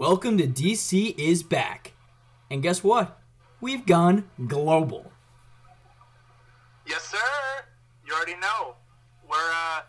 [0.00, 1.92] Welcome to DC is back.
[2.50, 3.20] And guess what?
[3.60, 5.12] We've gone global.
[6.88, 7.18] Yes, sir.
[8.06, 8.76] You already know.
[9.28, 9.82] We're uh,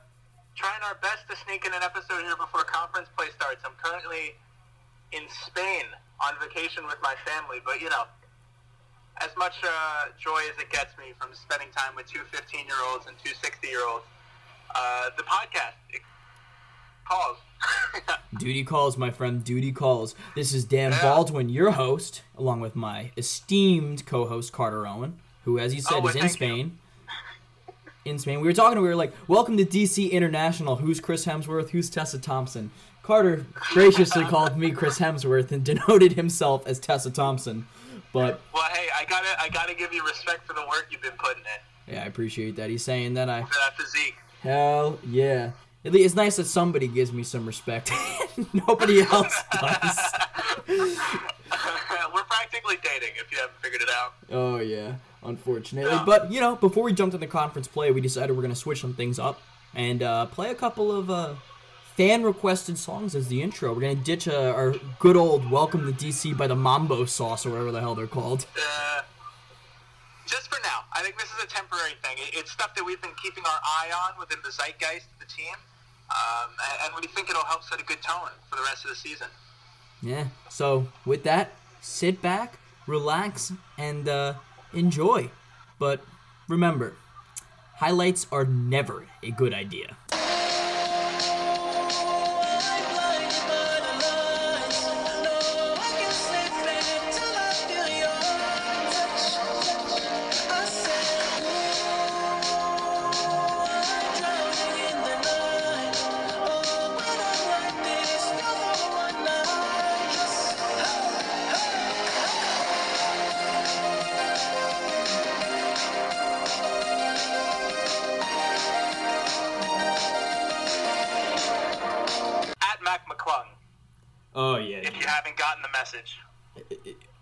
[0.54, 3.64] trying our best to sneak in an episode here before conference play starts.
[3.64, 4.36] I'm currently
[5.14, 5.86] in Spain
[6.20, 8.04] on vacation with my family, but you know,
[9.22, 12.76] as much uh, joy as it gets me from spending time with two 15 year
[12.92, 14.04] olds and two 60 year olds,
[14.76, 15.80] uh, the podcast
[17.08, 17.38] calls.
[18.38, 19.44] Duty calls, my friend.
[19.44, 20.16] Duty calls.
[20.36, 21.02] This is Dan Yeah.
[21.02, 26.00] Baldwin, your host, along with my esteemed co-host Carter Owen, who, as you said, Oh,
[26.00, 26.78] well, is in Spain.
[28.06, 28.82] In Spain, we were talking.
[28.82, 31.70] We were like, "Welcome to DC International." Who's Chris Hemsworth?
[31.70, 32.72] Who's Tessa Thompson?
[33.04, 37.68] Carter graciously called me Chris Hemsworth and denoted himself as Tessa Thompson.
[38.12, 41.12] But well, hey, I gotta, I gotta give you respect for the work you've been
[41.20, 41.62] putting in
[41.94, 42.70] yeah, I appreciate that.
[42.70, 44.16] He's saying that I for that physique.
[44.42, 45.52] Hell yeah.
[45.84, 47.92] At least It's nice that somebody gives me some respect.
[48.54, 50.00] Nobody else does.
[50.68, 54.14] We're practically dating, if you haven't figured it out.
[54.32, 55.92] Oh yeah, unfortunately.
[55.92, 56.04] Yeah.
[56.06, 58.82] But you know, before we jumped into the conference play, we decided we're gonna switch
[58.82, 59.42] some things up
[59.74, 61.34] and uh, play a couple of uh,
[61.96, 63.74] fan requested songs as the intro.
[63.74, 67.52] We're gonna ditch uh, our good old "Welcome to DC" by the Mambo Sauce or
[67.52, 68.46] whatever the hell they're called.
[68.58, 69.02] Uh,
[70.28, 72.18] just for now, I think this is a temporary thing.
[72.34, 75.56] It's stuff that we've been keeping our eye on within the zeitgeist of the team,
[76.12, 76.50] um,
[76.86, 79.28] and, we think it'll help set a good tone for the rest of the season.
[80.02, 80.28] Yeah.
[80.50, 84.36] So with that, sit back, relax, and uh,
[84.74, 85.32] enjoy.
[85.80, 86.02] But
[86.48, 86.96] remember,
[87.76, 89.98] highlights are never a good idea.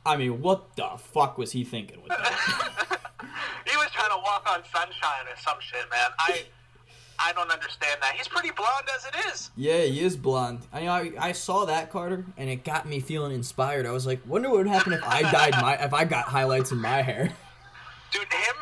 [0.05, 2.99] I mean, what the fuck was he thinking with that?
[3.69, 6.09] He was trying to walk on sunshine or some shit, man.
[6.17, 6.45] I
[7.19, 8.13] I don't understand that.
[8.15, 9.51] He's pretty blonde as it is.
[9.55, 10.61] yeah, he is blonde.
[10.73, 10.91] I know.
[10.93, 13.85] I, I saw that Carter, and it got me feeling inspired.
[13.85, 16.71] I was like, wonder what would happen if I dyed my if I got highlights
[16.71, 17.25] in my hair.
[18.11, 18.55] Dude, him,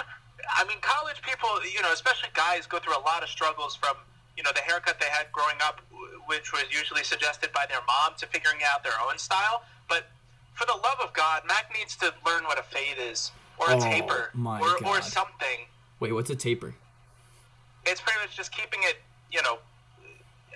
[0.58, 3.96] I mean, college people, you know, especially guys, go through a lot of struggles from,
[4.36, 5.80] you know, the haircut they had growing up,
[6.26, 9.62] which was usually suggested by their mom, to figuring out their own style.
[9.88, 10.10] But
[10.58, 13.76] for the love of God, Mac needs to learn what a fade is, or a
[13.78, 15.68] Oh, taper, or, or something.
[16.00, 16.74] Wait, what's a taper?
[17.86, 18.98] It's pretty much just keeping it,
[19.32, 19.60] you know.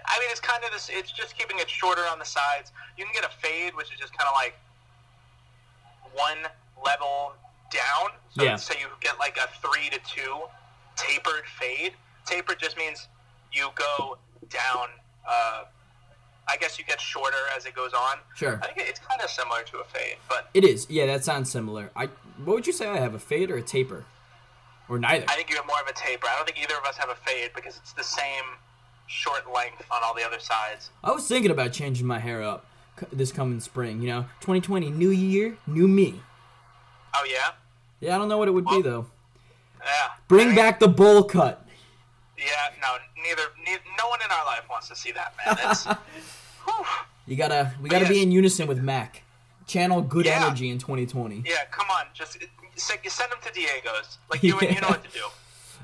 [0.06, 0.90] I mean, it's kind of this.
[0.91, 2.72] It's just keeping it shorter on the sides.
[2.97, 4.56] You can get a fade, which is just kind of like
[6.13, 6.38] one
[6.84, 7.34] level
[7.72, 8.11] down.
[8.35, 8.56] So, Yeah.
[8.56, 10.41] so you get like a three to two
[10.95, 11.94] tapered fade.
[12.25, 13.07] Tapered just means
[13.53, 14.17] you go
[14.50, 14.90] down.
[15.28, 15.66] Uh,
[16.47, 18.18] I guess you get shorter as it goes on.
[18.35, 18.59] Sure.
[18.63, 20.88] I think it's kind of similar to a fade, but It is.
[20.90, 21.91] Yeah, that sounds similar.
[21.96, 22.09] I.
[22.44, 22.88] What would you say?
[22.90, 24.03] I have a fade or a taper,
[24.90, 25.25] or neither?
[25.29, 26.28] I think you have more of a taper.
[26.28, 28.44] I don't think either of us have a fade because it's the same
[29.07, 30.90] short length on all the other sides.
[31.03, 32.66] I was thinking about changing my hair up
[33.13, 34.02] this coming spring.
[34.02, 36.22] You know, 2020, new year, new me.
[37.16, 37.52] Oh yeah,
[38.00, 39.06] Yeah, I don't know what it would be though.
[39.84, 40.13] yeah.
[40.28, 41.60] Bring back the bowl cut.
[42.41, 43.84] Yeah, no, neither, neither.
[43.97, 45.57] No one in our life wants to see that, man.
[45.72, 45.88] It's.
[47.28, 49.24] You gotta, we gotta be in unison with Mac.
[49.68, 50.44] Channel good Yeah.
[50.46, 51.44] energy in 2020.
[51.46, 52.38] Yeah, come on, just
[52.75, 54.18] send, send them to Diego's.
[54.29, 55.25] Like you, you know what to do.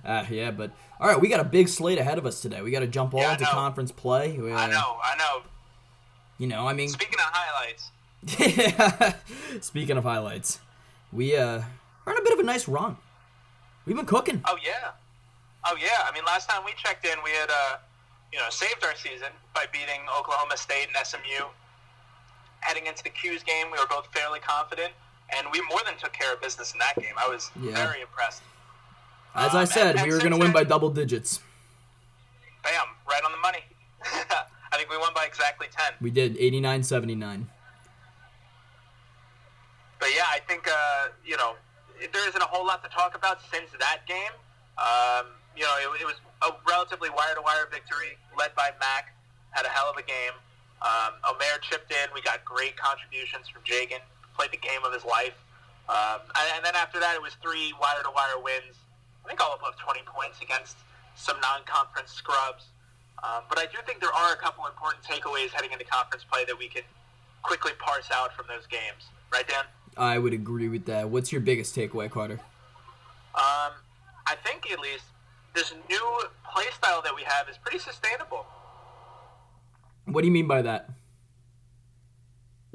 [0.05, 2.61] Ah, yeah, but all right, we got a big slate ahead of us today.
[2.61, 4.37] We got to jump all Yeah, into conference play.
[4.37, 5.41] We, I uh, know, I know.
[6.37, 7.91] You know, I mean, Speaking of highlights,
[9.65, 10.59] speaking of highlights,
[11.11, 11.61] we uh
[12.05, 12.97] are on a bit of a nice run.
[13.85, 14.41] We've been cooking.
[14.45, 14.91] oh yeah,
[15.69, 16.07] oh yeah.
[16.07, 17.77] I mean, last time we checked in, we had, uh,
[18.31, 21.45] you know, saved our season by beating Oklahoma State and SMU.
[22.61, 24.93] Heading into the 'Cuse game, we were both fairly confident,
[25.35, 27.13] and we more than took care of business in that game.
[27.17, 27.75] I was Yeah.
[27.75, 28.41] very impressed.
[29.35, 31.39] As um, I said, and- we were going to win by double digits.
[32.63, 33.63] Bam, right on the money.
[34.71, 35.93] I think we won by exactly ten.
[36.01, 37.49] We did 89 79.
[39.99, 41.55] But yeah, I think uh, you know
[42.13, 44.31] there isn't a whole lot to talk about since that game.
[44.77, 45.27] Um,
[45.57, 49.17] you know, it, it was a relatively wire-to-wire victory led by Mac.
[49.51, 50.37] Had a hell of a game.
[50.85, 52.13] Um, Omer chipped in.
[52.13, 54.05] We got great contributions from Jagan.
[54.37, 55.33] Played the game of his life.
[55.89, 58.77] Um, and, and then after that, it was three wire-to-wire wins.
[59.25, 60.77] I think all above 20 points against
[61.17, 62.69] some non-conference scrubs.
[63.25, 66.45] Um, but I do think there are a couple important takeaways heading into conference play
[66.45, 66.83] that we can
[67.41, 69.09] quickly parse out from those games.
[69.33, 69.65] Right, Dan?
[69.97, 71.09] I would agree with that.
[71.09, 72.39] What's your biggest takeaway, Carter?
[73.33, 73.73] Um,
[74.27, 75.05] I think at least
[75.57, 76.07] this new
[76.53, 78.45] play style that we have is pretty sustainable.
[80.05, 80.87] What do you mean by that?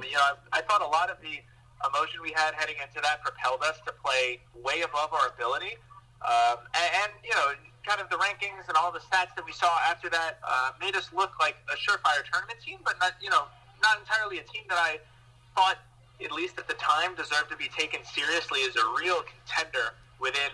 [0.03, 0.19] You know,
[0.51, 1.39] I, I thought a lot of the
[1.87, 5.79] emotion we had heading into that propelled us to play way above our ability.
[6.27, 7.55] Um, and, and, you know,
[7.87, 10.95] kind of the rankings and all the stats that we saw after that uh, made
[10.95, 13.47] us look like a surefire tournament team, but not, you know,
[13.81, 14.99] not entirely a team that I
[15.55, 15.79] thought,
[16.23, 20.51] at least at the time, deserved to be taken seriously as a real contender within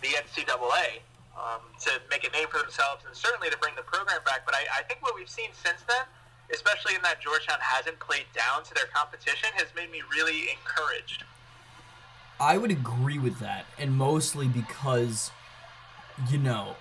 [0.00, 1.04] the NCAA
[1.38, 4.44] um, to make a name for themselves and certainly to bring the program back.
[4.44, 6.04] But I, I think what we've seen since then,
[6.52, 11.24] especially in that Georgetown hasn't played down to their competition, has made me really encouraged.
[12.40, 15.30] I would agree with that, and mostly because,
[16.30, 16.76] you know,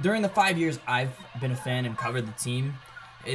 [0.00, 2.74] during the five years I've been a fan and covered the team,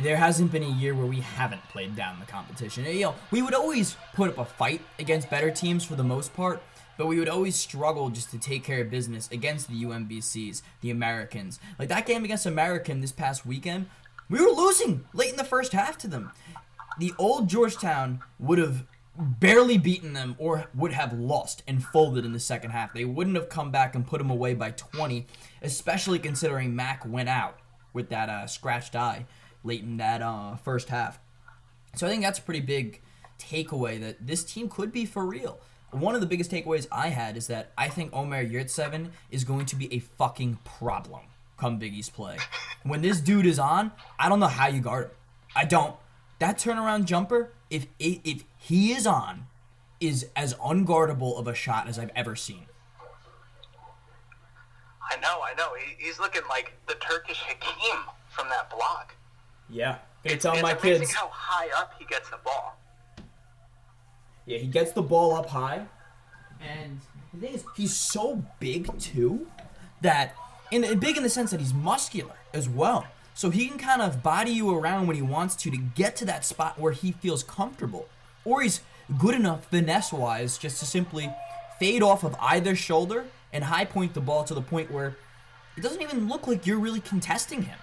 [0.01, 2.86] there hasn't been a year where we haven't played down the competition.
[2.86, 6.36] You know, we would always put up a fight against better teams for the most
[6.36, 6.62] part,
[6.97, 10.91] but we would always struggle just to take care of business against the UMBCs, the
[10.91, 11.59] Americans.
[11.77, 13.88] Like that game against American this past weekend,
[14.29, 16.31] we were losing late in the first half to them.
[16.99, 18.83] The old Georgetown would have
[19.17, 22.94] barely beaten them or would have lost and folded in the second half.
[22.94, 25.25] They wouldn't have come back and put them away by 20,
[25.61, 27.57] especially considering Mac went out
[27.94, 29.25] with that uh, scratched eye
[29.63, 31.19] late in that uh, first half.
[31.95, 33.01] So I think that's a pretty big
[33.39, 35.59] takeaway that this team could be for real
[35.92, 39.66] one of the biggest takeaways I had is that I think Omer Yurtseven is going
[39.68, 41.22] to be a fucking problem
[41.57, 42.38] come Big East play.
[42.84, 45.12] When this dude is on, I don't know how you guard him.
[45.56, 45.95] I don't.
[46.39, 49.48] That turnaround jumper, if if he is on,
[50.00, 52.68] is as unguardable of a shot as I've ever seen.
[55.10, 55.69] I know, I know.
[55.74, 59.16] He, he's looking like the Turkish Hakeem from that block.
[59.69, 62.78] Yeah, it's, it's my kids how high up he gets the ball.
[64.47, 65.85] Yeah, he gets the ball up high,
[66.61, 67.01] and
[67.33, 69.45] the thing is, he's so big too
[70.01, 70.35] that,
[70.71, 73.05] and big in the sense that he's muscular as well.
[73.33, 76.25] So he can kind of body you around when he wants to to get to
[76.25, 78.07] that spot where he feels comfortable,
[78.45, 78.79] or he's
[79.19, 81.29] good enough finesse wise just to simply
[81.77, 85.17] fade off of either shoulder and high point the ball to the point where
[85.75, 87.77] it doesn't even look like you're really contesting him.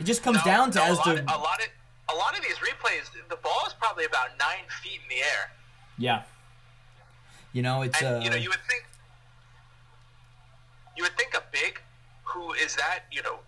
[0.00, 1.68] It just comes no, down to no, as a lot, the of, a lot of
[2.10, 5.52] a lot of these replays, the ball is probably about nine feet in the air.
[5.98, 6.22] Yeah.
[7.52, 8.84] You know, it's and, uh, you know you would think
[10.96, 11.80] you would think a big
[12.22, 13.38] who is that you know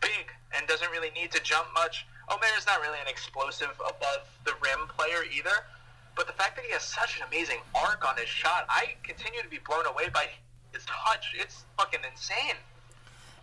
[0.00, 2.06] big and doesn't really need to jump much.
[2.30, 5.64] Omer is not really an explosive above the rim player either.
[6.16, 9.42] But the fact that he has such an amazing arc on his shot, I continue
[9.42, 10.28] to be blown away by
[10.72, 11.34] his touch.
[11.36, 12.56] It's fucking insane.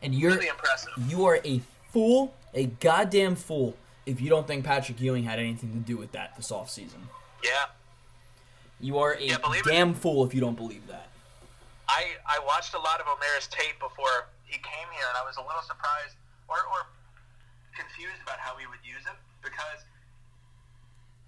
[0.01, 0.93] And you're really impressive.
[1.07, 1.61] You are a
[1.91, 3.75] fool, a goddamn fool,
[4.05, 7.01] if you don't think Patrick Ewing had anything to do with that this offseason.
[7.43, 7.65] Yeah,
[8.81, 9.97] you are a yeah, damn it.
[9.97, 11.07] fool if you don't believe that.
[11.87, 15.37] I, I watched a lot of Omer's tape before he came here, and I was
[15.37, 16.15] a little surprised
[16.47, 16.87] or, or
[17.75, 19.83] confused about how we would use him because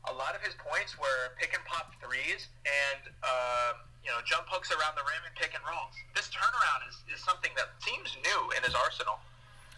[0.10, 3.72] a lot of his points were pick and pop threes and uh,
[4.04, 5.96] you know jump hooks around the rim and pick and rolls.
[6.16, 9.20] This turnaround is, is something that seems new in his arsenal.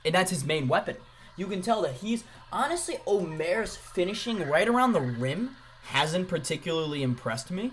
[0.03, 0.97] And that's his main weapon.
[1.37, 7.51] You can tell that he's honestly Omer's finishing right around the rim hasn't particularly impressed
[7.51, 7.71] me.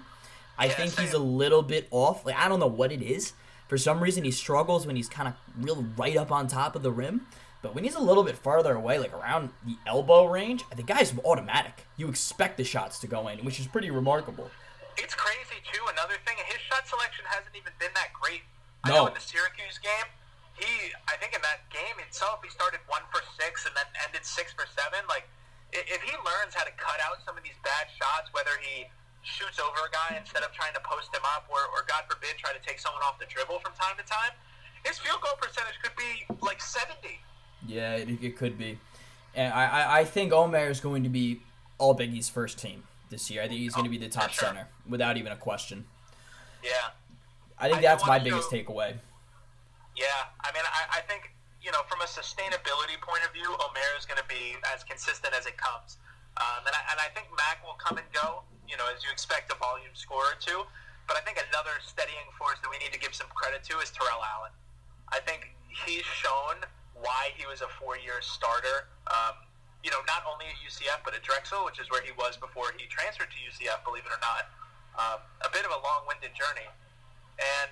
[0.59, 1.07] I yeah, think same.
[1.07, 2.25] he's a little bit off.
[2.25, 3.33] Like I don't know what it is.
[3.69, 6.83] For some reason, he struggles when he's kind of real right up on top of
[6.83, 7.27] the rim.
[7.63, 11.15] But when he's a little bit farther away, like around the elbow range, the guy's
[11.25, 11.87] automatic.
[11.97, 14.51] You expect the shots to go in, which is pretty remarkable.
[14.99, 15.81] It's crazy too.
[15.89, 18.43] Another thing, his shot selection hasn't even been that great.
[18.85, 18.93] No.
[18.93, 20.11] I know in the Syracuse game,
[20.59, 24.27] he, I think in that game itself, he started one for six and then ended
[24.27, 25.07] six for seven.
[25.09, 25.25] Like
[25.73, 28.85] if he learns how to cut out some of these bad shots, whether he
[29.25, 32.37] shoots over a guy instead of trying to post him up, or, or God forbid,
[32.39, 34.35] try to take someone off the dribble from time to time,
[34.85, 37.21] his field goal percentage could be like 70.
[37.67, 38.79] Yeah, it, it could be.
[39.35, 41.41] And I, I think Omer is going to be
[41.79, 43.43] all Big East first team this year.
[43.43, 44.49] I think he's going to be the top sure.
[44.49, 45.87] center without even a question.
[46.63, 46.71] Yeah.
[47.59, 48.95] I think I that's my biggest show, takeaway.
[49.97, 50.07] Yeah,
[50.41, 54.05] I mean, I, I think you know, from a sustainability point of view, Omer is
[54.05, 55.97] going to be as consistent as it comes.
[56.37, 58.43] Um, and, I, and I think Mac will come and go,
[58.73, 60.65] you know, as you expect a volume scorer to.
[61.05, 63.93] But I think another steadying force that we need to give some credit to is
[63.93, 64.57] Terrell Allen.
[65.13, 66.65] I think he's shown
[66.97, 68.89] why he was a four-year starter.
[69.13, 69.37] Um,
[69.85, 72.73] you know, not only at UCF but at Drexel, which is where he was before
[72.81, 73.85] he transferred to UCF.
[73.85, 74.49] Believe it or not,
[74.97, 76.65] um, a bit of a long-winded journey.
[77.37, 77.69] And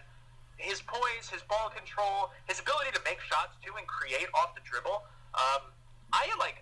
[0.61, 4.61] his poise, his ball control, his ability to make shots too and create off the
[4.69, 5.09] dribble.
[5.33, 5.73] Um,
[6.13, 6.61] I like.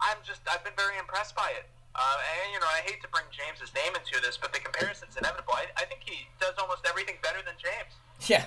[0.00, 0.40] I'm just.
[0.48, 1.68] I've been very impressed by it.
[1.96, 2.00] Uh,
[2.42, 5.54] and you know, I hate to bring James's name into this, but the comparison's inevitable.
[5.54, 7.94] I, I think he does almost everything better than James.
[8.28, 8.46] Yeah.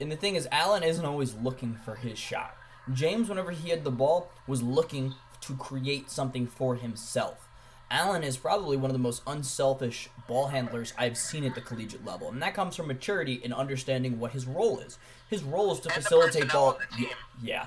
[0.00, 2.56] And the thing is, Allen isn't always looking for his shot.
[2.92, 7.46] James, whenever he had the ball, was looking to create something for himself.
[7.90, 12.04] Allen is probably one of the most unselfish ball handlers I've seen at the collegiate
[12.04, 14.96] level, and that comes from maturity and understanding what his role is.
[15.28, 16.78] His role is to And facilitate ball.
[16.90, 17.08] the team.
[17.42, 17.66] Yeah,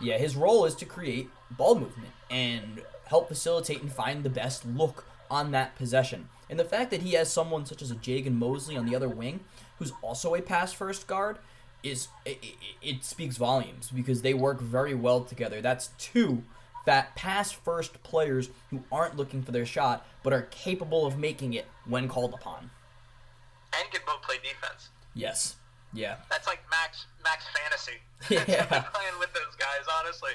[0.00, 0.18] yeah.
[0.18, 5.06] His role is to create ball movement and help facilitate and find the best look
[5.30, 6.28] on that possession.
[6.50, 9.08] And the fact that he has someone such as a Jagan Mosely on the other
[9.08, 9.40] wing,
[9.78, 11.38] who's also a pass first guard,
[11.82, 15.60] is it, it, it speaks volumes because they work very well together.
[15.60, 16.42] That's two
[16.86, 21.54] that pass first players who aren't looking for their shot but are capable of making
[21.54, 22.70] it when called upon.
[23.78, 24.88] And can both play defense.
[25.14, 25.56] Yes.
[25.92, 26.16] Yeah.
[26.30, 27.98] That's like max max fantasy.
[28.50, 28.64] Yeah.
[28.64, 30.32] playing with those guys, honestly.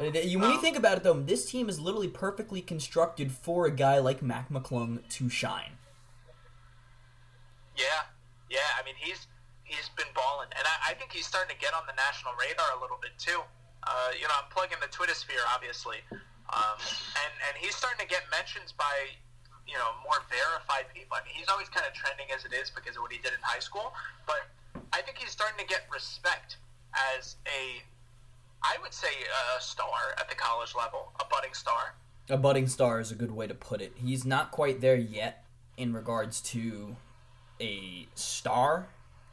[0.00, 3.98] When you think about it, though, this team is literally perfectly constructed for a guy
[3.98, 5.78] like Mac McClung to shine.
[7.76, 8.08] Yeah,
[8.50, 8.80] yeah.
[8.80, 9.26] I mean, he's
[9.64, 12.76] he's been balling, and I, I think he's starting to get on the national radar
[12.76, 13.40] a little bit too.
[13.84, 18.08] Uh, you know, I'm plugging the Twitter sphere, obviously, um, and and he's starting to
[18.08, 19.12] get mentions by
[19.68, 21.16] you know more verified people.
[21.16, 23.32] I mean, he's always kind of trending as it is because of what he did
[23.32, 23.92] in high school,
[24.26, 24.50] but
[24.92, 26.58] I think he's starting to get respect
[27.16, 27.82] as a,
[28.62, 31.94] I would say, a star at the college level, a budding star.
[32.28, 33.92] A budding star is a good way to put it.
[33.96, 35.44] He's not quite there yet
[35.76, 36.96] in regards to
[37.60, 38.88] a star.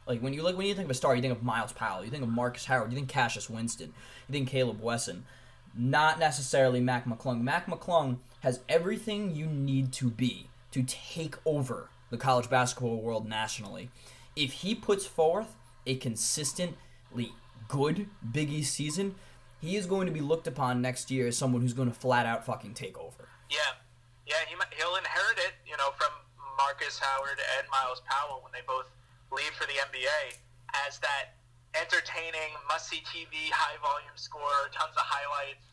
[0.06, 2.04] Like when you look when you think of a star, you think of Myles Powell,
[2.04, 3.92] you think of Marcus Howard, you think Cassius Winston,
[4.28, 5.24] you think Kaleb Wesson.
[5.76, 7.42] Not necessarily Mac McClung.
[7.42, 13.28] Mac McClung has everything you need to be to take over the college basketball world
[13.28, 13.90] nationally.
[14.34, 15.54] If he puts forth
[15.86, 17.32] a consistently
[17.68, 19.14] good Big East season,
[19.60, 22.26] he is going to be looked upon next year as someone who's going to flat
[22.26, 23.28] out fucking take over.
[23.50, 23.78] Yeah,
[24.26, 26.10] yeah, he he'll inherit it, you know, from
[26.56, 28.90] Marcus Howard and Myles Powell when they both
[29.30, 30.36] leave for the NBA
[30.86, 31.36] as that
[31.76, 35.64] entertaining, must-see TV, high-volume scorer, tons of highlights.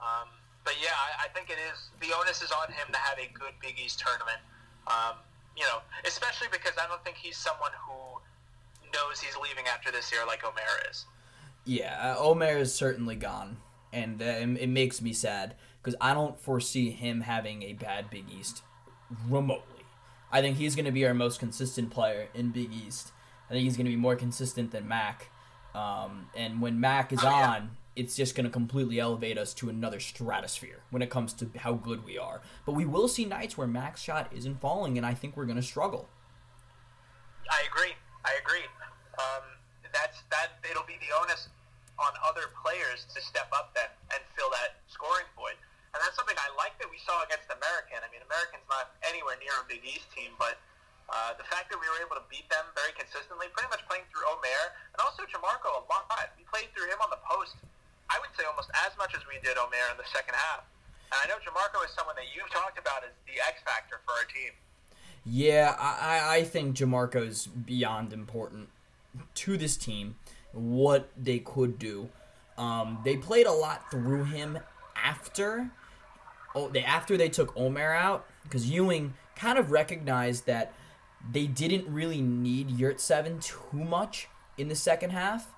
[0.00, 0.28] Um,
[0.64, 3.28] but yeah, I, I think it is the onus is on him to have a
[3.36, 4.40] good Big East tournament.
[4.88, 5.20] Um,
[5.56, 8.20] you know, especially because I don't think he's someone who
[8.90, 11.04] knows he's leaving after this year like Omer is.
[11.64, 13.56] Yeah, uh, Omer is certainly gone,
[13.92, 18.10] and uh, it it makes me sad because I don't foresee him having a bad
[18.10, 18.62] Big East
[19.28, 19.84] remotely.
[20.32, 23.12] I think he's going to be our most consistent player in Big East.
[23.48, 25.30] I think he's going to be more consistent than Mac.
[25.74, 27.50] Um, and when Mac is Oh, yeah.
[27.50, 31.50] on, it's just going to completely elevate us to another stratosphere when it comes to
[31.58, 32.42] how good we are.
[32.66, 35.60] But we will see nights where Mac's shot isn't falling, and I think we're going
[35.60, 36.08] to struggle.
[37.46, 37.94] I agree.
[38.24, 38.64] I agree.
[39.20, 39.44] Um,
[39.92, 40.58] that's that.
[40.68, 41.46] It'll be the onus
[42.02, 45.54] on other players to step up then and fill that scoring void.
[45.94, 48.02] And that's something I like that we saw against American.
[48.02, 50.62] I mean, American's not anywhere near a Big East team, but
[51.10, 54.06] uh, the fact that we were able to beat them very consistently, pretty much playing
[54.14, 54.62] through Omer
[54.94, 56.30] and also Jamorko a lot.
[56.38, 57.58] We played through him on the post.
[58.06, 60.62] I would say almost as much as we did Omer in the second half.
[61.10, 64.14] And I know Jamorko is someone that you've talked about as the X factor for
[64.14, 64.54] our team.
[65.26, 68.68] Yeah, I, I- think Jamorko's beyond important
[69.42, 70.16] to this team.
[70.52, 72.10] What they could do,
[72.56, 74.58] um, they played a lot through him
[74.94, 75.70] after,
[76.54, 80.72] oh, they after they took Omer out because Ewing kind of recognized that
[81.30, 85.48] they didn't really need Yurtseven too much in the second half,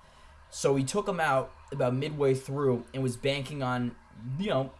[0.49, 3.95] so he took him out about midway through and was banking on
[4.39, 4.71] you know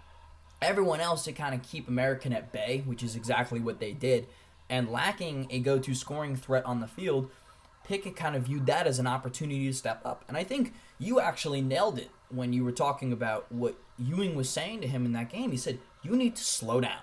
[0.61, 4.27] everyone else to kind of keep American at bay, which is exactly what they did,
[4.69, 7.29] and lacking a go to scoring threat on the field,
[7.85, 10.25] Pickett kind of viewed that as an opportunity to step up.
[10.27, 14.49] And I think you actually nailed it when you were talking about what Ewing was
[14.49, 15.51] saying to him in that game.
[15.51, 16.99] He said, You need to slow down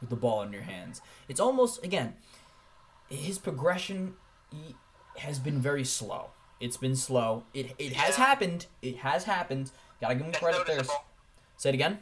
[0.00, 1.00] with the ball in your hands.
[1.28, 2.14] It's almost, again,
[3.08, 4.14] his progression
[5.18, 6.30] has been very slow.
[6.60, 7.44] It's been slow.
[7.54, 8.66] It, it has happened.
[8.82, 9.70] It has happened.
[10.00, 10.76] Gotta give him It's credit there.
[10.76, 11.04] noticeable.
[11.56, 11.98] Say it again.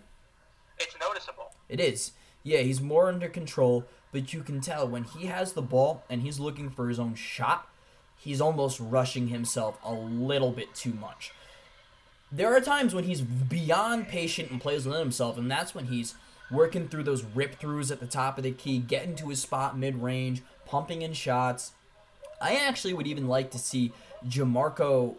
[0.78, 1.52] It's noticeable.
[1.68, 2.12] It is.
[2.42, 6.22] Yeah, he's more under control, but you can tell when he has the ball and
[6.22, 7.68] he's looking for his own shot,
[8.16, 11.32] he's almost rushing himself a little bit too much.
[12.30, 16.14] There are times when he's beyond patient and plays within himself, and that's when he's
[16.50, 19.78] working through those rip throughs at the top of the key, getting to his spot
[19.78, 21.72] mid range, pumping in shots.
[22.40, 23.92] I actually would even like to see
[24.26, 25.16] Jamorko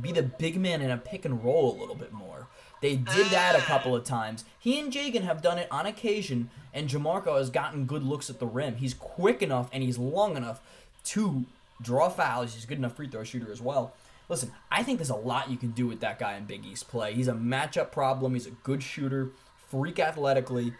[0.00, 2.46] be the big man in a pick and roll a little bit more.
[2.82, 4.44] They did that a couple of times.
[4.58, 8.38] He and Jagan have done it on occasion, and Jamorko has gotten good looks at
[8.38, 8.76] the rim.
[8.76, 10.60] He's quick enough and he's long enough
[11.04, 11.44] to
[11.80, 12.54] draw fouls.
[12.54, 13.94] He's a good enough free throw shooter as well.
[14.28, 16.88] Listen, I think there's a lot you can do with that guy in Big East
[16.88, 17.14] play.
[17.14, 18.34] He's a matchup problem.
[18.34, 19.30] He's a good shooter,
[19.68, 20.74] freak athletically.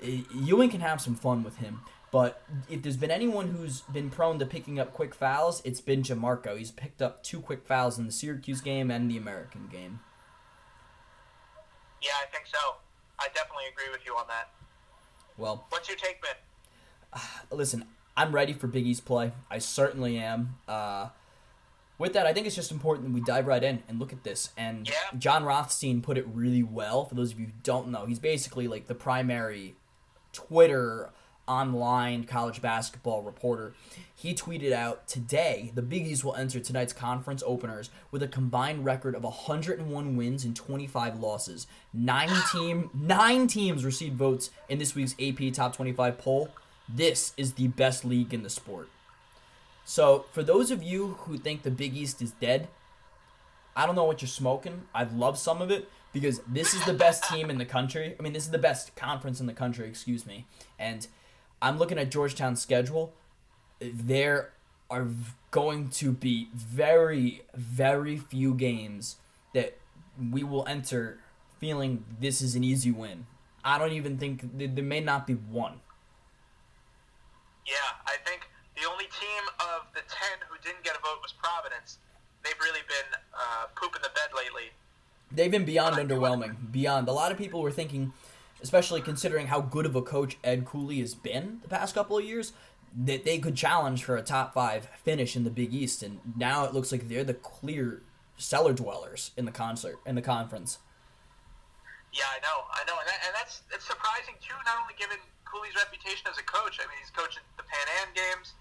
[0.00, 1.80] Ewing can have some fun with him.
[2.10, 6.02] But if there's been anyone who's been prone to picking up quick fouls, it's been
[6.02, 6.56] Jamorko.
[6.56, 10.00] He's picked up two quick fouls in the Syracuse game and the American game.
[12.00, 12.76] Yeah, I think so.
[13.18, 14.50] I definitely agree with you on that.
[15.36, 17.22] Well, what's your take, Ben?
[17.50, 17.84] Listen,
[18.16, 19.32] I'm ready for Big East play.
[19.50, 20.56] I certainly am.
[20.66, 21.08] Uh,
[21.98, 24.22] with that, I think it's just important that we dive right in and look at
[24.22, 24.50] this.
[24.56, 25.18] And yeah.
[25.18, 27.04] Jon Rothstein put it really well.
[27.04, 29.74] For those of you who don't know, he's basically like the primary
[30.32, 31.10] Twitter
[31.48, 33.72] online college basketball reporter.
[34.14, 38.84] He tweeted out today the Big East will enter tonight's conference openers with a combined
[38.84, 41.66] record of 101 wins and 25 losses.
[41.92, 46.50] Nine team nine teams received votes in this week's AP Top 25 poll.
[46.88, 48.88] This is the best league in the sport.
[49.88, 52.68] So, for those of you who think the Big East is dead,
[53.74, 54.82] I don't know what you're smoking.
[54.94, 58.14] I've loved some of it because this is the best team in the country.
[58.20, 60.44] I mean, this is the best conference in the country, excuse me.
[60.78, 61.06] And
[61.62, 63.14] I'm looking at Georgetown's schedule.
[63.80, 64.50] There
[64.90, 65.06] are
[65.50, 69.16] going to be very, very few games
[69.54, 69.78] that
[70.30, 71.18] we will enter
[71.60, 73.24] feeling this is an easy win.
[73.64, 75.80] I don't even think there may not be one.
[77.66, 78.48] Yeah, I think
[78.80, 81.98] the only team of the 10 who didn't get a vote was Providence.
[82.44, 84.70] They've really been uh, pooping the bed lately.
[85.32, 86.70] They've been beyond underwhelming.
[86.70, 87.08] Beyond.
[87.08, 88.12] A lot of people were thinking
[88.62, 92.24] especially considering how good of a coach Ed Cooley has been the past couple of
[92.24, 92.52] years,
[92.96, 96.64] that they could challenge for a top five finish in the Big East, and now
[96.64, 98.02] it looks like they're the clear
[98.38, 100.78] cellar dwellers in the concert in the conference.
[102.12, 104.56] Yeah, I know, I know, and, that, and that's it's surprising too.
[104.64, 108.08] Not only given Cooley's reputation as a coach, I mean he's coaching the Pan Am
[108.16, 108.56] games,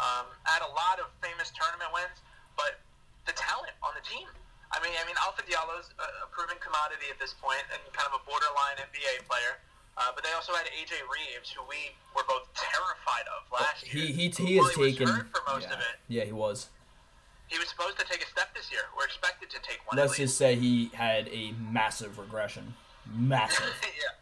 [0.00, 2.24] um, had a lot of famous tournament wins,
[2.56, 2.80] but
[3.28, 4.26] the talent on the team
[4.70, 8.14] I mean, I mean, Alpha Diallo's a, proven commodity at this point and kind of
[8.14, 9.58] a borderline NBA player.
[9.98, 14.06] Uh, but they also had AJ Reeves, who we were both terrified of last year.
[14.06, 15.96] He he, he has taken for most yeah, of it.
[16.08, 16.70] Yeah, he was.
[17.48, 18.82] He was supposed to take a step this year.
[18.96, 19.98] We're expected to take one.
[19.98, 22.74] Let's just say he had a massive regression.
[23.12, 23.74] Massive.
[23.82, 24.14] yeah.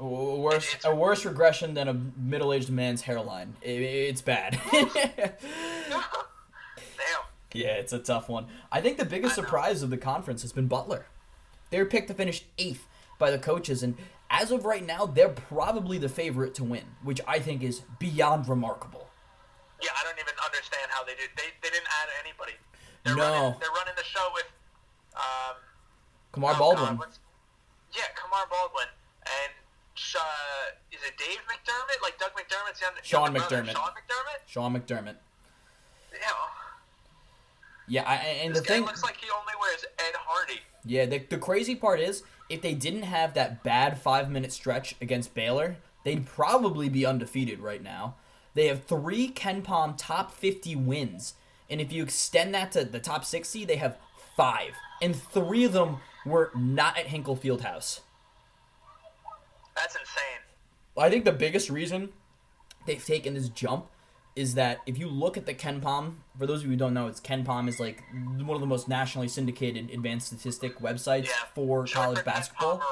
[0.00, 3.54] A worse, a worse regression than a middle-aged man's hairline.
[3.62, 4.60] It, it's bad.
[4.72, 6.02] Damn.
[7.52, 8.46] Yeah, it's a tough one.
[8.70, 11.06] I think the biggest surprise of the conference has been Butler.
[11.70, 12.86] They were picked to finish eighth
[13.18, 13.96] by the coaches, and
[14.30, 18.48] as of right now, they're probably the favorite to win, which I think is beyond
[18.48, 19.08] remarkable.
[19.82, 21.30] Yeah, I don't even understand how they did.
[21.36, 22.52] They, they didn't add anybody.
[23.04, 23.22] They're no.
[23.22, 24.46] Running, they're running the show with.
[25.16, 25.56] Um,
[26.32, 26.96] Kamar oh Baldwin.
[26.96, 27.08] God,
[27.94, 28.86] yeah, Kamar Baldwin.
[29.24, 29.52] And
[30.16, 30.20] uh,
[30.92, 32.02] is it Dave McDermott?
[32.02, 33.72] Like Doug McDermott's young, Sean McDermott.
[33.72, 34.40] Sean McDermott?
[34.46, 35.16] Sean McDermott.
[36.12, 36.28] Yeah.
[37.90, 40.60] Yeah, I, and this the thing looks like he only wears Ed Hardy.
[40.84, 44.94] Yeah, the, the crazy part is if they didn't have that bad five minute stretch
[45.00, 48.14] against Baylor, they'd probably be undefeated right now.
[48.54, 51.34] They have three KenPom top 50 wins,
[51.70, 53.96] and if you extend that to the top 60, they have
[54.36, 58.00] five, and three of them were not at Hinkle Fieldhouse.
[59.80, 60.40] That's insane.
[60.96, 62.10] I think the biggest reason
[62.86, 63.86] they've taken this jump
[64.34, 67.08] is that if you look at the KenPom, for those of you who don't know,
[67.08, 68.02] it's KenPom is like
[68.38, 71.32] one of the most nationally syndicated advanced statistic websites yeah.
[71.54, 72.82] for Short college for basketball.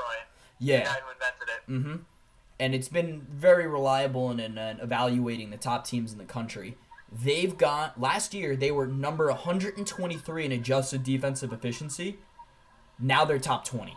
[0.59, 0.79] Yeah.
[0.79, 1.71] The guy who invented it.
[1.71, 2.03] Mm-hmm.
[2.59, 6.77] And it's been very reliable in, in, in evaluating the top teams in the country.
[7.13, 12.19] They've got last year they were number 123 in adjusted defensive efficiency.
[12.99, 13.97] Now they're top 20.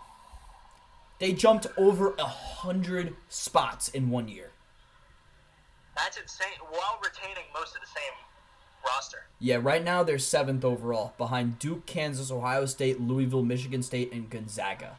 [1.19, 4.51] They jumped over a hundred spots in one year.
[5.95, 6.47] That's insane.
[6.61, 8.13] While retaining most of the same
[8.85, 9.25] roster.
[9.39, 14.29] Yeah, right now they're seventh overall, behind Duke, Kansas, Ohio State, Louisville, Michigan State, and
[14.29, 14.97] Gonzaga.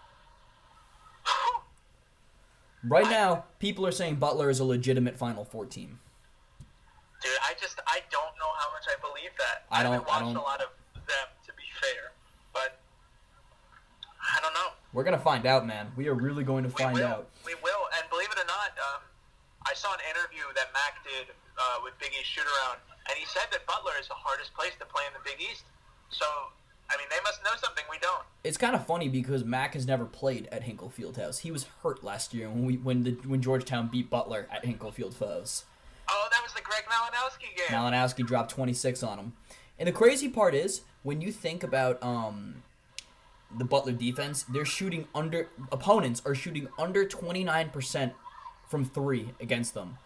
[2.84, 6.00] right now, people are saying Butler is a legitimate Final Four team.
[7.22, 9.64] Dude, I just I don't know how much I believe that.
[9.70, 9.92] I don't.
[9.92, 12.12] I haven't watched I don't, a lot of them, to be fair,
[12.52, 12.78] but
[14.20, 14.68] I don't know.
[14.92, 15.92] We're gonna find out, man.
[15.96, 17.28] We are really going to find we out.
[17.46, 19.00] We will, and believe it or not, um,
[19.66, 23.46] I saw an interview that Mac did uh, with Big East Shootaround, and he said
[23.52, 25.64] that Butler is the hardest place to play in the Big East.
[26.10, 26.26] So,
[26.90, 28.24] I mean, they must know something we don't.
[28.42, 31.40] It's kind of funny because Mac has never played at Hinkle Fieldhouse.
[31.40, 34.90] He was hurt last year when we when the when Georgetown beat Butler at Hinkle
[34.90, 35.64] Fieldhouse.
[36.08, 37.68] Oh, that was the Greg Malinowski game.
[37.68, 39.32] Malinowski dropped 26 on him.
[39.78, 42.62] And the crazy part is when you think about um,
[43.56, 48.12] the Butler defense, they're shooting under opponents are shooting under 29%
[48.68, 49.98] from three against them,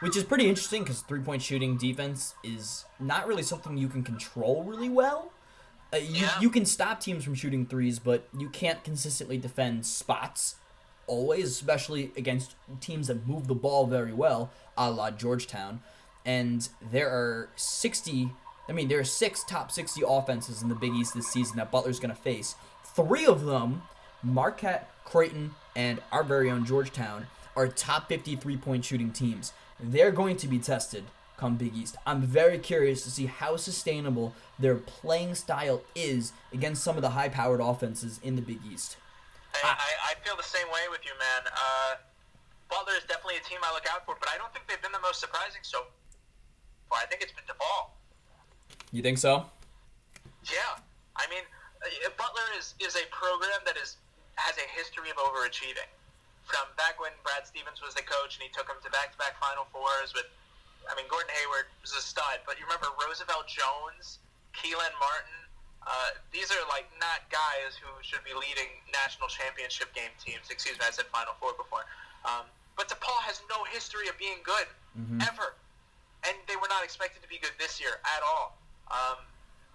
[0.00, 4.02] which is pretty interesting because three point shooting defense is not really something you can
[4.02, 5.30] control really well.
[5.92, 6.40] Uh, you, Yeah.
[6.40, 10.56] you can stop teams from shooting threes, but you can't consistently defend spots.
[11.06, 15.80] always, especially against teams that move the ball very well, a la Georgetown.
[16.26, 18.30] And there are 60,
[18.68, 21.70] I mean, there are six top 60 offenses in the Big East this season that
[21.70, 22.56] Butler's going to face.
[22.98, 23.82] Three of them,
[24.24, 29.52] Marquette, Creighton, and our very own Georgetown, are top 50 three point shooting teams.
[29.78, 31.04] They're going to be tested
[31.36, 31.94] come Big East.
[32.04, 37.10] I'm very curious to see how sustainable their playing style is against some of the
[37.10, 38.96] high powered offenses in the Big East.
[39.54, 41.52] I, I, I feel the same way with you, man.
[41.52, 41.94] Uh,
[42.68, 44.90] Butler is definitely a team I look out for, but I don't think they've been
[44.90, 45.82] the most surprising so
[46.90, 46.98] far.
[47.00, 47.90] I think it's been DePaul.
[48.90, 49.46] You think so?
[50.50, 50.82] Yeah.
[51.14, 51.44] I mean,
[52.16, 53.96] Butler is, is a program that is
[54.38, 55.88] has a history of overachieving.
[56.46, 59.18] From back when Brad Stevens was the coach and he took them to back to
[59.18, 60.24] back Final Fours with,
[60.88, 64.22] I mean, Gordon Hayward was a stud, but you remember Roosevelt Jones,
[64.56, 65.38] Kelan Martin.
[65.84, 70.48] Uh, these are like not guys who should be leading national championship game teams.
[70.48, 71.84] Excuse me, I said Final Four before.
[72.24, 72.46] Um,
[72.78, 75.18] but DePaul has no history of being good Mhm.
[75.28, 75.54] ever,
[76.24, 78.56] and they were not expected to be good this year at all.
[78.88, 79.18] Um,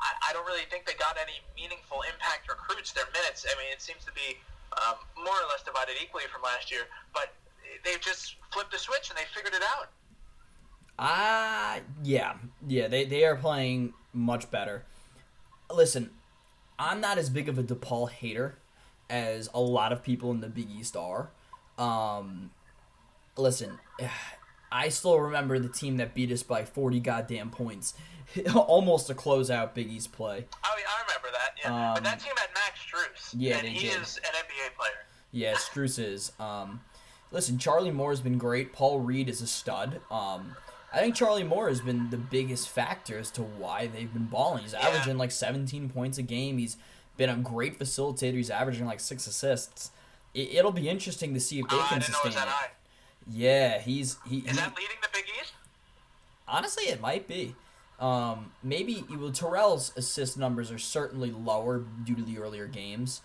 [0.04, 2.92] I, I don't really think they got any meaningful impact recruits.
[2.92, 4.36] Their minutes, I mean, it seems to be
[4.84, 7.32] um, more or less divided equally from last year, but
[7.84, 9.90] they've just flipped a switch and they figured it out.
[11.00, 12.36] Ah, yeah,
[12.68, 12.88] yeah.
[12.88, 14.84] They they are playing much better.
[15.72, 16.12] Listen,
[16.78, 18.58] I'm not as big of a DePaul hater
[19.10, 21.32] as a lot of people in the Big East are.
[21.78, 22.52] Um,
[23.36, 23.80] listen,
[24.74, 27.94] I still remember the team that beat us by 40 goddamn points,
[28.56, 30.46] almost a closeout Big East play.
[30.64, 31.94] I, I remember that, yeah.
[31.94, 34.02] but that Um, team had Max Strus, yeah, and he did.
[34.02, 35.06] is an NBA player.
[35.32, 36.32] Yeah, Strus is.
[36.40, 36.82] Um,
[37.32, 38.74] listen, Charlie Moore's been great.
[38.74, 40.02] Paul Reed is a stud.
[40.12, 40.56] Um,
[40.92, 44.64] I think Charlie Moore has been the biggest factor as to why they've been balling.
[44.64, 44.88] He's Yeah.
[44.88, 46.58] averaging like 17 points a game.
[46.60, 46.78] He's
[47.18, 48.34] been a great facilitator.
[48.36, 49.90] He's averaging like six assists.
[50.36, 52.50] It, it'll be interesting to see if they Uh, can didn't know it was sustain
[52.50, 52.72] that it.
[53.30, 54.40] Yeah, he's he.
[54.40, 55.54] Is he- that leading the Big East?
[56.48, 57.56] Honestly, it might be.
[58.00, 63.22] Um, maybe well, Terrell's assist numbers are certainly lower due to the earlier games.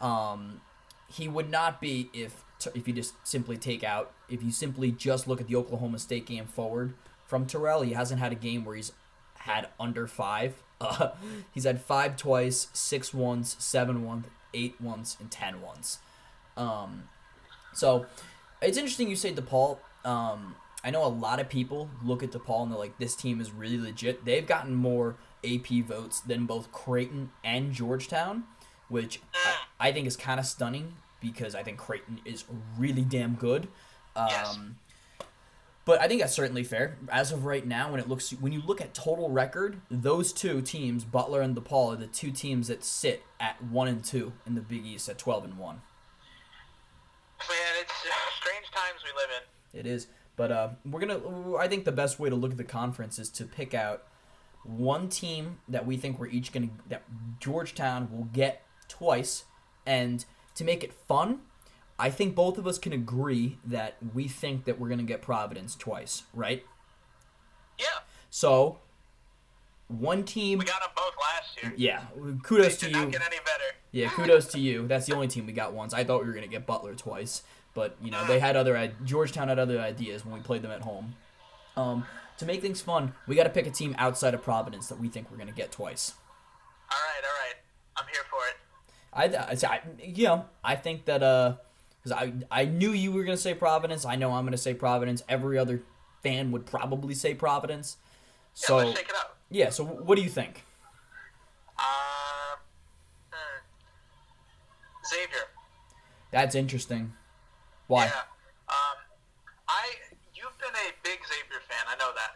[0.00, 0.60] Um,
[1.08, 2.42] he would not be if
[2.74, 6.26] if you just simply take out if you simply just look at the Oklahoma State
[6.26, 6.94] game forward
[7.26, 7.82] from Terrell.
[7.82, 8.92] He hasn't had a game where he's
[9.34, 10.54] had under five.
[10.80, 11.10] Uh,
[11.52, 15.98] he's had five twice, six once, seven once, eight once, and ten once.
[16.56, 17.04] Um,
[17.72, 18.06] so
[18.62, 19.78] it's interesting you say DePaul.
[20.04, 23.40] Um, I know a lot of people look at DePaul and they're like, this team
[23.40, 24.24] is really legit.
[24.24, 28.44] They've gotten more AP votes than both Creighton and Georgetown,
[28.88, 32.44] which I, I think is kind of stunning because I think Creighton is
[32.78, 33.68] really damn good.
[34.14, 34.58] Um, Yes.
[35.86, 36.98] But I think that's certainly fair.
[37.08, 40.60] As of right now, when it looks when you look at total record, those two
[40.60, 44.56] teams, Butler and DePaul, are the two teams that sit at one and two in
[44.56, 45.82] the Big East at twelve and one.
[47.48, 47.75] Man,
[48.76, 49.30] times we live
[49.72, 49.80] in.
[49.80, 50.06] It is.
[50.36, 51.56] But uh, we're gonna.
[51.56, 54.04] I think the best way to look at the conference is to pick out
[54.64, 57.02] one team that we think we're each gonna that
[57.40, 59.44] Georgetown will get twice,
[59.86, 61.40] and to make it fun,
[61.98, 65.74] I think both of us can agree that we think that we're gonna get Providence
[65.74, 66.64] twice, right?
[67.78, 67.86] Yeah,
[68.30, 68.78] So,
[69.88, 70.58] one team.
[70.58, 71.72] we got them both last year.
[71.76, 72.02] Yeah,
[72.42, 72.92] kudos to you.
[72.92, 73.64] not get any better.
[73.92, 74.86] Yeah, kudos to you.
[74.86, 75.94] That's the only team we got once.
[75.94, 77.42] I thought we were gonna get Butler twice,
[77.76, 80.72] but you know they had other i- Georgetown had other ideas when we played them
[80.72, 81.14] at home.
[81.76, 82.04] Um,
[82.38, 85.08] to make things fun, we got to pick a team outside of Providence that we
[85.08, 86.14] think we're gonna get twice.
[86.90, 87.56] All right, all right.
[87.96, 88.56] I'm here for it.
[89.12, 91.56] I, I, I you know, I think that uh,
[92.02, 94.04] because I I knew you were gonna say Providence.
[94.04, 95.22] I know I'm gonna say Providence.
[95.28, 95.82] Every other
[96.22, 97.96] fan would probably say Providence.
[98.54, 99.36] Yeah, So let's shake it up.
[99.50, 100.64] yeah, so what do you think?
[101.78, 102.56] Uh,
[103.32, 103.60] hmm.
[105.08, 105.44] Xavier.
[106.30, 107.12] That's interesting.
[107.86, 108.06] Why?
[108.06, 108.12] Yeah.
[108.68, 108.98] Um,
[109.68, 109.84] I
[110.34, 111.84] you've been a big Xavier fan.
[111.88, 112.32] I know that.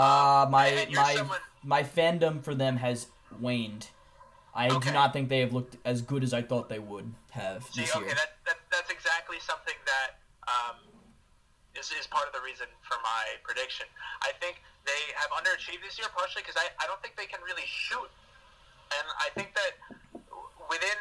[0.00, 3.06] Uh, my my someone- my fandom for them has
[3.40, 3.88] waned.
[4.54, 7.64] I do not think they have looked as good as I thought they would have
[7.68, 8.14] See, this okay, year.
[8.14, 10.16] that, that that's exactly something that
[10.48, 10.76] um,
[11.76, 13.84] is, is part of the reason for my prediction.
[14.22, 17.40] I think they have underachieved this year partially because I, I don't think they can
[17.44, 18.08] really shoot,
[18.96, 19.76] and I think that
[20.72, 20.96] within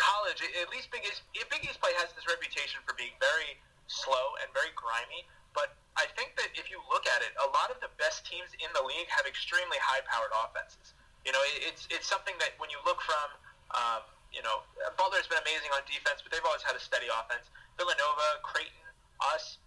[0.00, 4.40] college, at least Big East, Big East play has this reputation for being very slow
[4.40, 5.28] and very grimy.
[5.52, 8.48] But I think that if you look at it, a lot of the best teams
[8.56, 10.96] in the league have extremely high-powered offenses.
[11.26, 13.28] You know, it's it's something that when you look from,
[13.76, 14.64] um, you know,
[14.96, 17.52] Butler's been amazing on defense, but they've always had a steady offense.
[17.76, 18.88] Villanova, Creighton,
[19.20, 19.60] us,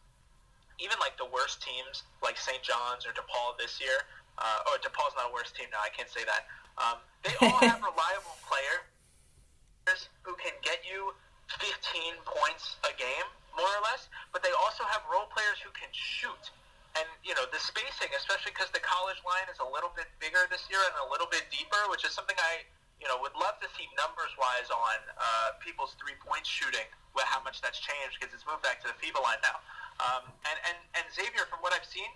[0.81, 2.63] even like the worst teams like St.
[2.65, 4.01] John's or DePaul this year,
[4.41, 5.83] uh, or DePaul's not a worst team now.
[5.83, 6.49] I can't say that.
[6.81, 8.81] Um, they all have reliable players
[10.23, 11.11] who can get you
[11.59, 14.07] 15 points a game, more or less.
[14.31, 16.51] But they also have role players who can shoot.
[16.93, 20.45] And, you know, the spacing, especially because the college line is a little bit bigger
[20.53, 22.61] this year and a little bit deeper, which is something I,
[23.01, 26.85] you know, would love to see numbers-wise on uh, people's three-point shooting,
[27.17, 29.57] with how much that's changed because it's moved back to the FIBA line now.
[30.01, 32.09] Um, and, and, and Xavier, from what I've seen,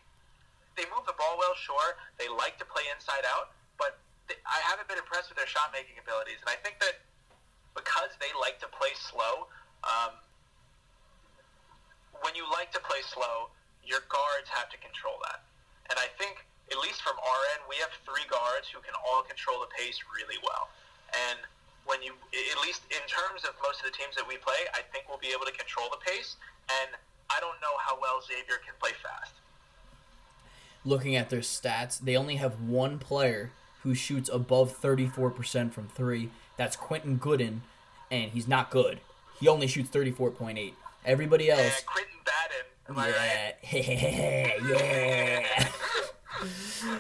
[0.78, 1.98] they move the ball well, sure.
[2.22, 3.98] They like to play inside out, but
[4.30, 6.42] they, I haven't been impressed with their shot-making abilities.
[6.46, 7.02] And I think that
[7.78, 9.46] because they like to play slow,
[9.86, 10.18] um,
[12.26, 13.54] when you like to play slow,
[13.86, 15.46] your guards have to control that.
[15.94, 16.42] And I think,
[16.74, 20.02] at least from our end, we have three guards who can all control the pace
[20.12, 20.68] really well.
[21.13, 21.40] And
[21.86, 24.84] when you, at least in terms of most of the teams that we play, I
[24.92, 26.36] think we'll be able to control the pace.
[26.84, 26.92] And
[27.32, 29.32] I don't know how well Xavier can play fast.
[30.84, 33.52] Looking at their stats, they only have one player
[33.84, 36.30] who shoots above 34% from three.
[36.58, 37.62] That's Quentin Goodin,
[38.12, 39.00] and he's not good.
[39.39, 40.74] He only shoots 34.8.
[41.06, 41.62] Everybody else.
[41.62, 42.17] Yeah, Quentin
[42.96, 44.54] I yeah, right?
[44.80, 45.67] yeah.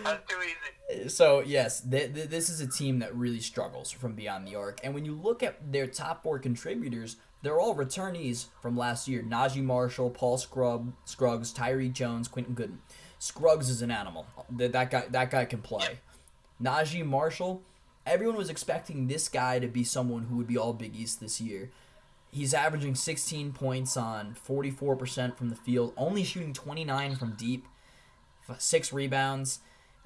[0.03, 1.09] That's too easy.
[1.09, 4.79] So yes, th- th- this is a team that really struggles from beyond the arc.
[4.83, 9.23] And when you look at their top four contributors, they're all returnees from last year:
[9.23, 12.79] Naji Marshall, Paul Scrub, Scruggs, Tyrique Jones, Quentin Goodin.
[13.19, 14.25] Scruggs is an animal.
[14.49, 15.99] That that guy that guy can play.
[16.61, 17.61] Naji Marshall,
[18.07, 21.39] everyone was expecting this guy to be someone who would be all Big East this
[21.39, 21.69] year.
[22.31, 27.65] He's averaging 16 points on 44% from the field, only shooting 29 from deep,
[28.57, 29.59] six rebounds.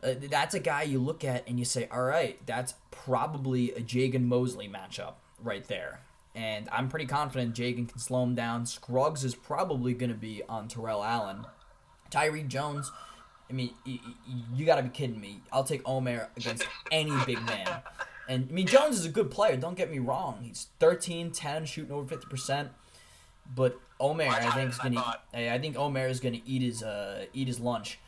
[0.04, 3.82] Uh, that's a guy you look at and you say, all right, that's probably a
[3.82, 6.02] Jagan Mosely matchup right there.
[6.34, 8.66] And I'm pretty confident Jagan can slow him down.
[8.66, 11.46] Scruggs is probably going to be on Terrell Allen.
[12.10, 12.92] Tyrique Jones,
[13.52, 14.14] I mean, y- y-
[14.56, 15.42] you got to be kidding me.
[15.52, 17.82] I'll take Omer against any big man.
[18.30, 19.58] And I mean, Jones is a good player.
[19.58, 20.40] Don't get me wrong.
[20.42, 22.70] He's 13, 10, shooting over 50%.
[23.54, 24.96] But Omer, I think is I gonna.
[25.02, 25.24] thought.
[25.34, 28.00] I think Omer is gonna eat his uh eat his lunch.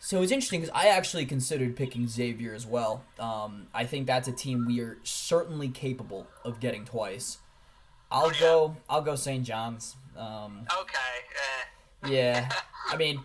[0.00, 3.04] So it's interesting because I actually considered picking Xavier as well.
[3.18, 7.38] Um, I think that's a team we are certainly capable of getting twice.
[8.10, 8.40] I'll Oh, yeah.
[8.40, 8.76] go.
[8.88, 9.44] I'll go St.
[9.44, 9.94] John's.
[10.16, 10.98] Um, Okay.
[12.04, 12.08] Eh.
[12.08, 12.48] yeah,
[12.90, 13.22] I mean, I-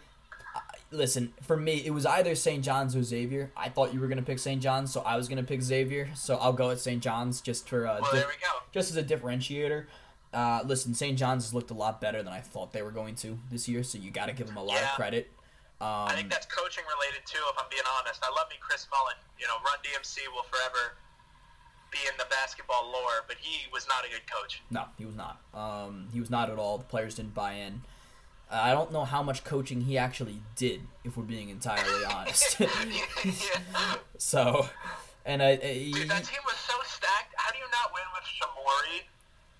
[0.95, 1.33] listen.
[1.41, 2.63] For me, it was either St.
[2.63, 3.51] John's or Xavier.
[3.55, 4.61] I thought you were gonna pick St.
[4.61, 6.09] John's, so I was gonna pick Xavier.
[6.15, 7.01] So I'll go at St.
[7.03, 8.63] John's just for uh, Well, dif- there we go.
[8.71, 9.85] just as a differentiator.
[10.33, 11.17] Uh, listen, St.
[11.17, 13.83] John's has looked a lot better than I thought they were going to this year,
[13.83, 15.31] so you got to give them a lot of credit.
[15.79, 18.21] Um, I think that's coaching related too, if I'm being honest.
[18.23, 19.15] I love me Chris Mullin.
[19.39, 20.95] You know, Run TMC will forever
[21.91, 24.61] be in the basketball lore, but he was not a good coach.
[24.71, 25.39] no, he was not.
[25.53, 26.77] Um, he was not at all.
[26.77, 27.81] The players didn't buy in.
[28.51, 32.59] I don't know how much coaching he actually did, if we're being entirely honest.
[32.59, 32.67] yeah.
[34.17, 34.67] so,
[35.25, 37.33] and I, I Dude, that team was so stacked.
[37.37, 39.01] How do you not win with Shamorie,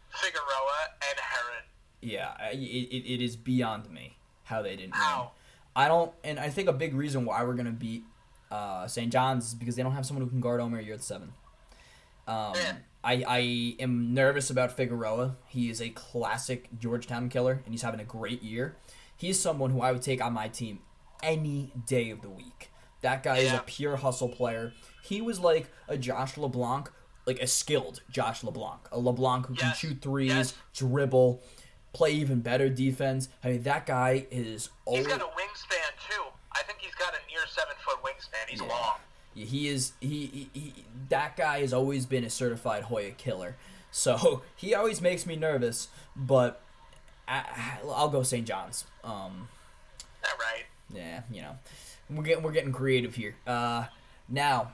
[0.09, 1.63] Figueroa, and Heron?
[2.01, 5.27] Yeah, it, it, it is beyond me how they didn't win.
[5.75, 8.03] I don't, and I think a big reason why we're gonna beat
[8.51, 9.11] uh, St.
[9.11, 11.29] John's is because they don't have someone who can guard Omer Yurtseven.
[12.27, 12.73] Um, Yeah.
[13.05, 13.37] I, I
[13.79, 15.37] am nervous about Figueroa.
[15.47, 18.75] He is a classic Georgetown killer, and he's having a great year.
[19.15, 20.79] He's someone who I would take on my team
[21.21, 22.71] any day of the week.
[23.01, 24.73] That guy is a pure hustle player.
[25.03, 26.89] He was like a Josh LeBlanc,
[27.27, 30.53] like a skilled Josh LeBlanc, a LeBlanc who can shoot threes, Yes.
[30.73, 31.43] dribble,
[31.93, 33.29] play even better defense.
[33.43, 34.69] I mean, that guy is.
[34.89, 36.23] He's got a wingspan too.
[36.51, 38.49] I think he's got a near seven foot wingspan.
[38.49, 38.67] He's Yeah.
[38.67, 38.95] long.
[39.35, 40.73] He is he, he, he
[41.09, 43.55] that guy has always been a certified Hoya killer.
[43.91, 46.61] So he always makes me nervous, but
[47.27, 48.47] I, I'll go St.
[48.47, 48.85] John's.
[49.03, 49.49] Um,
[50.23, 50.65] All right.
[50.93, 51.57] yeah, you know,
[52.09, 53.35] we're getting we're getting creative here.
[53.45, 53.85] Uh,
[54.29, 54.71] now,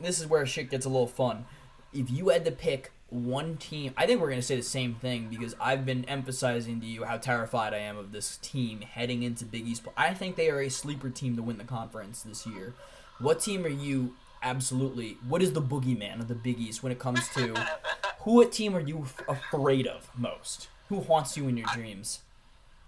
[0.00, 1.46] this is where shit gets a little fun.
[1.92, 5.28] If you had to pick one team, I think we're gonna say the same thing
[5.28, 9.44] because I've been emphasizing to you how terrified I am of this team heading into
[9.44, 9.84] Big East.
[9.96, 12.74] I think they are a sleeper team to win the conference this year.
[13.18, 14.14] What team are you?
[14.42, 15.16] Absolutely.
[15.26, 17.54] What is the boogeyman of the Big East when it comes to
[18.20, 18.34] who?
[18.34, 20.68] What team are you f- afraid of most?
[20.88, 22.20] Who haunts you in your dreams?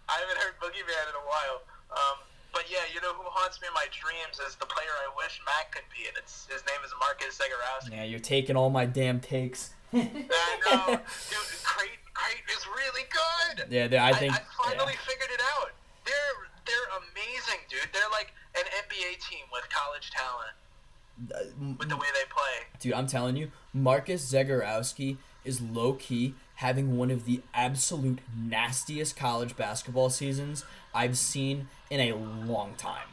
[0.08, 1.62] I haven't heard Boogeyman in a while.
[1.90, 2.18] Um,
[2.52, 5.40] but yeah, you know who haunts me in my dreams is the player I wish
[5.44, 7.92] Mac could be, and it's his name is Marcus Zegarowski.
[7.92, 9.74] Yeah, you're taking all my damn takes.
[9.92, 11.04] I know, dude.
[11.64, 13.68] Creighton, Creighton is really good.
[13.68, 14.32] Yeah, I think.
[14.32, 15.08] I, finally yeah.
[15.08, 15.70] figured it out.
[16.04, 17.88] They're they're amazing, dude.
[17.92, 22.66] They're like an NBA team with college talent with the way they play.
[22.80, 29.16] Dude, I'm telling you, Marcus Zegarowski is low key having one of the absolute nastiest
[29.16, 33.08] college basketball seasons I've seen in a long time.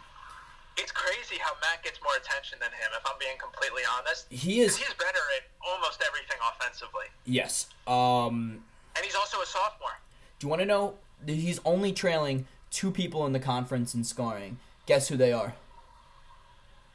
[0.78, 2.90] It's crazy how Matt gets more attention than him.
[2.98, 4.76] If I'm being completely honest, He is.
[4.76, 7.06] He's better at almost everything offensively.
[7.26, 7.68] yes.
[7.88, 8.64] Um
[8.96, 10.00] And he's also a sophomore.
[10.40, 10.96] Do you want to know?
[11.26, 14.58] He's only trailing two people in the conference in scoring.
[14.86, 15.54] Guess who they are?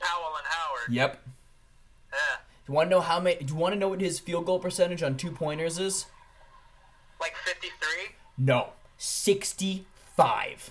[0.00, 0.92] Powell and Howard.
[0.92, 1.22] Yep.
[2.12, 2.18] Yeah.
[2.66, 3.36] Do you want to know how many?
[3.42, 6.06] Do you want to know what his field goal percentage on two pointers is?
[7.20, 7.70] Like 53?
[8.36, 10.70] No, sixty-five.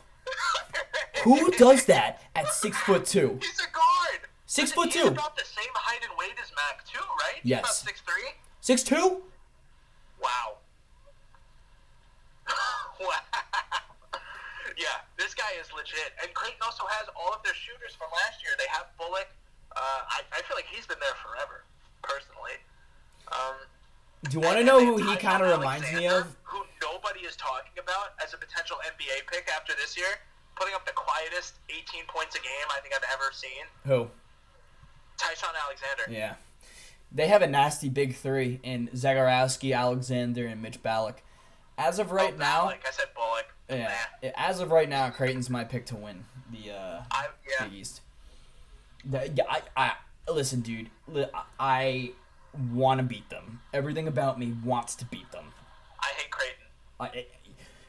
[1.24, 3.40] Who does that at six foot two?
[3.42, 4.28] He's a guard.
[4.46, 5.08] Six foot two.
[5.08, 7.42] about the same height and weight as Mac, too, right?
[7.44, 7.60] Yes.
[7.60, 8.30] He's about six three.
[8.62, 9.24] Six two?
[10.22, 10.58] Wow.
[14.78, 16.14] yeah, this guy is legit.
[16.22, 18.54] And Creighton also has all of their shooters from last year.
[18.58, 19.28] They have Ballock.
[19.76, 21.66] Uh, I, I feel like he's been there forever,
[22.02, 22.58] personally.
[23.30, 23.58] Um,
[24.30, 26.26] Do you want to know who he kind of reminds me of?
[26.44, 30.10] Who nobody is talking about as a potential NBA pick after this year,
[30.56, 33.66] putting up the quietest 18 points a game I think I've ever seen.
[33.86, 34.08] Who?
[35.18, 36.04] Ty-Shon Alexander.
[36.10, 36.36] Yeah.
[37.12, 41.22] They have a nasty big three in Zegarowski, Alexander, and Mitch Ballock.
[41.78, 43.54] As of right Oh, now, Like I said, Ballock.
[43.70, 43.94] Yeah.
[44.36, 47.66] As of right now, Creighton's my pick to win the uh, I, yeah.
[47.68, 48.02] Big East.
[49.06, 50.90] The- yeah, I, I listen, dude.
[51.60, 52.12] I
[52.74, 53.62] want to beat them.
[53.74, 55.46] Everything about me wants to beat them.
[56.00, 56.56] I hate Creighton.
[57.00, 57.26] I,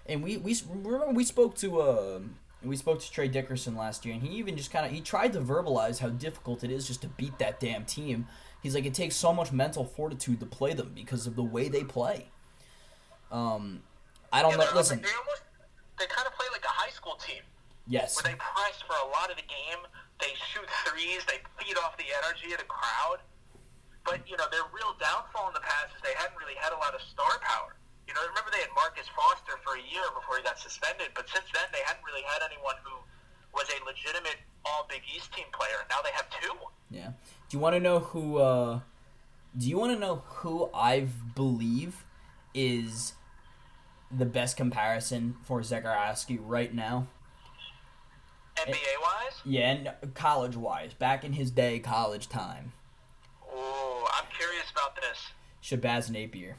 [0.06, 2.20] and we we remember we spoke to uh,
[2.62, 5.32] we spoke to Trey Dickerson last year, and he even just kind of he tried
[5.34, 8.26] to verbalize how difficult it is just to beat that damn team.
[8.62, 11.68] He's like, it takes so much mental fortitude to play them because of the way
[11.68, 12.26] they play.
[13.30, 13.82] Um,
[14.32, 14.70] I don't Yeah, know.
[14.74, 15.42] Listen, They almost
[15.98, 17.42] they kind of play like a high school team
[17.86, 19.82] yes, where they press for a lot of the game.
[20.18, 21.22] They shoot threes.
[21.30, 23.22] They feed off the energy of the crowd.
[24.04, 26.78] But you know their real downfall in the past is they hadn't really had a
[26.80, 27.76] lot of star power.
[28.08, 31.28] You know, remember they had Marcus Foster for a year before he got suspended, but
[31.28, 32.96] since then they hadn't really had anyone who
[33.52, 35.84] was a legitimate All Big East team player.
[35.92, 36.56] Now they have two.
[36.90, 37.12] yeah.
[37.48, 38.38] Do you want to know who?
[38.38, 38.80] Uh,
[39.56, 42.04] do you want to know who I believe
[42.54, 43.12] is
[44.16, 47.06] the best comparison for Zegarowski right now?
[48.56, 52.72] NBA wise, Yeah, and college wise, back in his day, college time,
[53.52, 55.28] oh, I'm curious about this.
[55.62, 56.56] Shabazz Napier.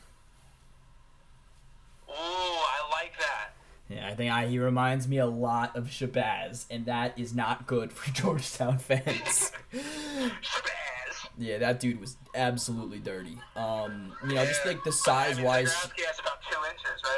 [2.10, 3.50] Ooh, I like that.
[3.90, 7.68] Yeah, I think I, he reminds me a lot of Shabazz, and that is not
[7.68, 9.52] good for Georgetown fans.
[9.74, 11.28] Spaz.
[11.38, 13.38] yeah, that dude was absolutely dirty.
[13.56, 15.90] Um, you know, just like the size wise.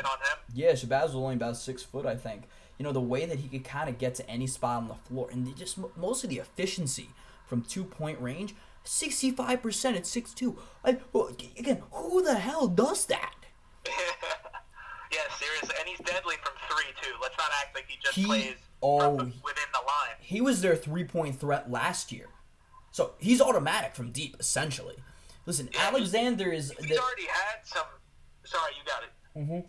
[0.01, 0.37] About two inches right on him.
[0.53, 2.43] Yeah, Shabazz was only about six foot, I think.
[2.77, 4.95] You know, the way that he could kind of get to any spot on the
[4.95, 7.09] floor, and just most of the efficiency
[7.47, 10.57] from two point range, sixty five percent at six two.
[10.83, 11.01] Like,
[11.57, 13.33] again, who the hell does that?
[15.11, 17.13] yeah, seriously, and he's deadly from three too.
[17.21, 20.15] Let's not act like he just He- plays oh, within the line.
[20.19, 22.27] He was their three point threat last year,
[22.91, 24.95] so he's automatic from deep, essentially.
[25.45, 26.71] Listen, Yeah, Alexander is.
[26.79, 27.85] He's The, already had some.
[28.43, 29.39] Sorry, you got it.
[29.39, 29.67] Mm-hmm.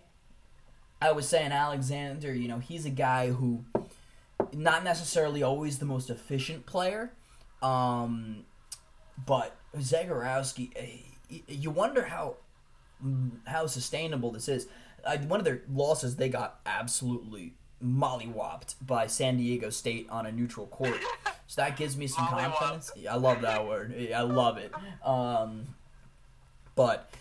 [1.02, 3.64] I was saying Alexander, you know, he's a guy who
[4.52, 7.12] not necessarily always the most efficient player,
[7.60, 8.44] um,
[9.26, 12.36] but Zegarowski, eh, you wonder how
[13.46, 14.68] how sustainable this is.
[15.04, 20.30] Uh, one of their losses, they got absolutely mollywopped by San Diego State on a
[20.30, 21.00] neutral court.
[21.48, 22.92] So that gives me some confidence.
[23.10, 23.92] I love that word.
[24.14, 24.72] I love it.
[25.04, 25.66] Um,
[26.76, 27.12] but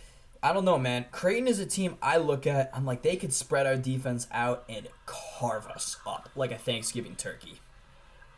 [0.44, 1.06] I don't know, man.
[1.12, 2.72] Creighton is a team I look at.
[2.74, 7.16] I'm like, they could spread our defense out and carve us up like a Thanksgiving
[7.16, 7.60] turkey.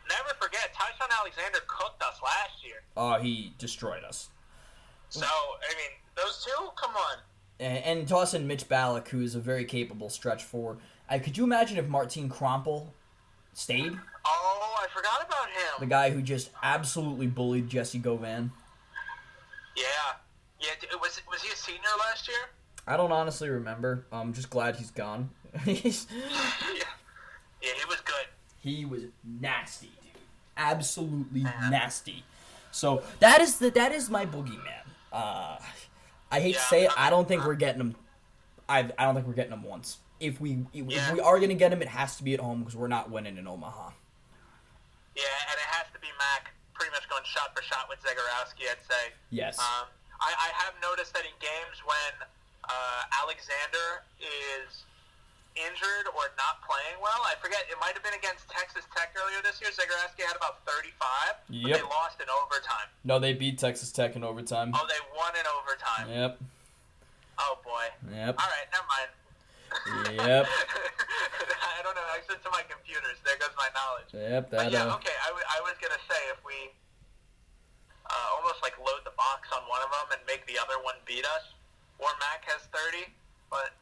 [0.08, 2.82] Never forget, Ty-Shon Alexander cooked us last year.
[2.96, 4.28] Oh, he destroyed us.
[5.08, 6.68] So I mean, those two.
[6.76, 7.18] Come on.
[7.58, 10.78] And, and toss in Mitch Ballock, who is a very capable stretch forward.
[11.08, 12.88] Uh, could you imagine if Martin Krampelj
[13.54, 13.96] stayed?
[14.26, 15.80] Oh, I forgot about him.
[15.80, 18.52] The guy who just absolutely bullied Jessie Govan.
[19.76, 19.84] Yeah,
[20.82, 20.96] yeah.
[21.00, 22.36] Was was he a senior last year?
[22.86, 24.06] I don't honestly remember.
[24.12, 25.30] I'm just glad he's gone.
[25.64, 26.84] He's- yeah.
[27.62, 28.26] Yeah, he was good.
[28.60, 30.20] he was nasty, dude.
[30.54, 32.22] Absolutely nasty.
[32.72, 34.84] So that is the that is my boogeyman.
[35.10, 35.56] Uh,
[36.30, 36.90] I hate to say it.
[36.94, 37.96] I don't think we're getting him.
[38.68, 39.96] I I don't think we're getting him once.
[40.20, 41.14] If we if Yeah.
[41.14, 43.38] we are gonna get him, it has to be at home because we're not winning
[43.38, 43.90] in Omaha.
[45.16, 48.68] Yeah, and it has to be Mac pretty much going shot for shot with Zegarowski,
[48.70, 49.12] I'd say.
[49.30, 49.58] Yes.
[49.58, 49.86] Um,
[50.24, 52.12] I, I have noticed that in games when
[52.64, 54.82] uh, Alexander is
[55.54, 59.38] injured or not playing well, I forget, it might have been against Texas Tech earlier
[59.44, 59.70] this year.
[59.70, 60.96] Zegarowski had about 35,
[61.46, 61.76] but Yep.
[61.78, 62.88] they lost in overtime.
[63.04, 64.72] No, they beat Texas Tech in overtime.
[64.74, 66.06] Oh, they won in overtime.
[66.10, 66.32] Yep.
[67.38, 67.86] Oh, boy.
[68.10, 68.34] Yep.
[68.40, 69.10] All right, never mind.
[70.18, 70.46] Yep.
[71.78, 72.06] I don't know.
[72.14, 73.18] I said to my computers.
[73.26, 74.10] There goes my knowledge.
[74.14, 74.50] Yep.
[74.50, 74.72] But That.
[74.72, 75.14] yeah, uh, okay.
[75.22, 76.70] I, w- I was gonna say if we
[78.14, 80.94] uh, almost like load the box on one of them and make the other one
[81.04, 81.52] beat us,
[81.98, 83.10] or Mac has thirty,
[83.50, 83.74] but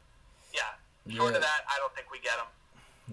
[0.53, 0.73] yeah.
[1.13, 1.37] Short Yeah.
[1.37, 2.47] of that, I don't think we get them.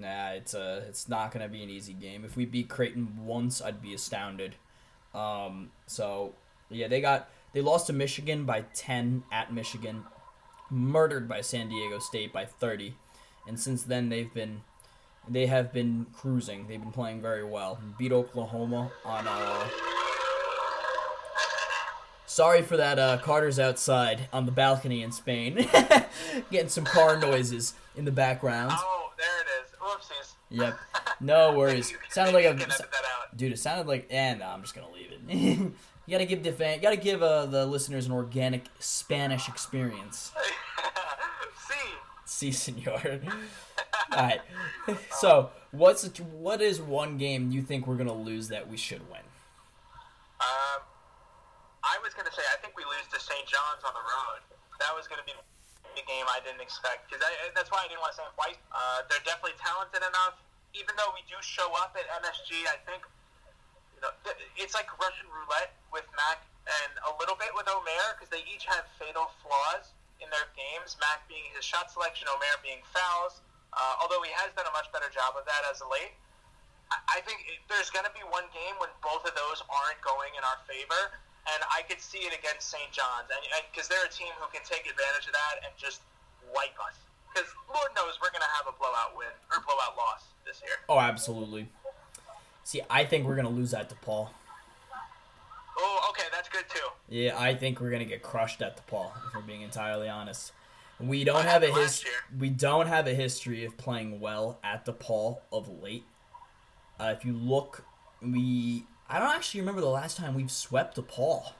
[0.03, 2.25] Nah, it's a, it's not gonna be an easy game.
[2.25, 4.55] If we beat Creighton once, I'd be astounded.
[5.13, 6.33] Um, so
[6.71, 10.05] yeah, they got they lost to Michigan by ten at Michigan,
[10.71, 12.95] murdered by San Diego State by thirty,
[13.49, 14.63] and since then they've been
[15.29, 16.69] they have been cruising.
[16.69, 17.81] They've been playing very well.
[17.99, 19.69] Beat Oklahoma on uh.
[22.31, 22.97] Sorry for that.
[22.97, 25.69] Uh, Carter's outside on the balcony in Spain,
[26.53, 28.71] getting some car noises in the background.
[28.73, 29.77] Oh, there it is.
[29.81, 30.35] Whoopsies.
[30.51, 30.79] Yep.
[31.23, 31.93] No worries.
[32.09, 33.37] Sounded like a edit that out.
[33.37, 33.53] dude.
[33.53, 34.07] It sounded like.
[34.11, 35.21] And no, I'm just gonna leave it.
[35.37, 35.73] you
[36.09, 36.77] gotta give the fan.
[36.77, 40.33] You gotta give uh, the listeners an organic Spanish experience.
[42.25, 43.21] See, Si, senor.
[44.13, 44.41] All right.
[45.11, 49.21] So, what's what is one game you think we're gonna lose that we should win?
[52.21, 53.49] Was gonna say I think we lose to St.
[53.49, 54.45] John's on the road.
[54.77, 55.33] That was gonna be
[55.97, 57.25] the game I didn't expect because
[57.57, 58.61] that's why I didn't want to say it twice.
[58.69, 60.37] Uh, they're definitely talented enough.
[60.77, 63.01] Even though we do show up at MSG, I think
[63.97, 64.13] you know
[64.61, 68.69] it's like Russian roulette with Mac and a little bit with Omer because they each
[68.69, 71.01] have fatal flaws in their games.
[71.01, 73.41] Mac being his shot selection, Omer being fouls.
[73.73, 76.13] Uh, although he has done a much better job of that as of late.
[76.91, 80.43] I- think there's going to be one game when both of those aren't going in
[80.43, 81.15] our favor,
[81.49, 82.91] and I could see it against St.
[82.93, 83.41] John's, and
[83.73, 86.03] because they're a team who can take advantage of that and just
[86.55, 86.97] wipe us.
[87.33, 90.77] Because Lord knows we're going to have a blowout win or blowout loss this year.
[90.89, 91.69] Oh, absolutely.
[92.65, 94.31] See, I think we're gonna lose that to Paul.
[95.77, 96.87] Oh, okay, that's good too.
[97.09, 99.11] Yeah, I think we're gonna get crushed at DePaul.
[99.29, 100.53] If we're being entirely honest,
[101.01, 102.05] we don't have a happened his-
[102.39, 106.05] we don't have a history of playing well at DePaul of late.
[107.01, 107.85] Uh, if you look,
[108.21, 111.53] we I don't actually remember the last time we've swept DePaul.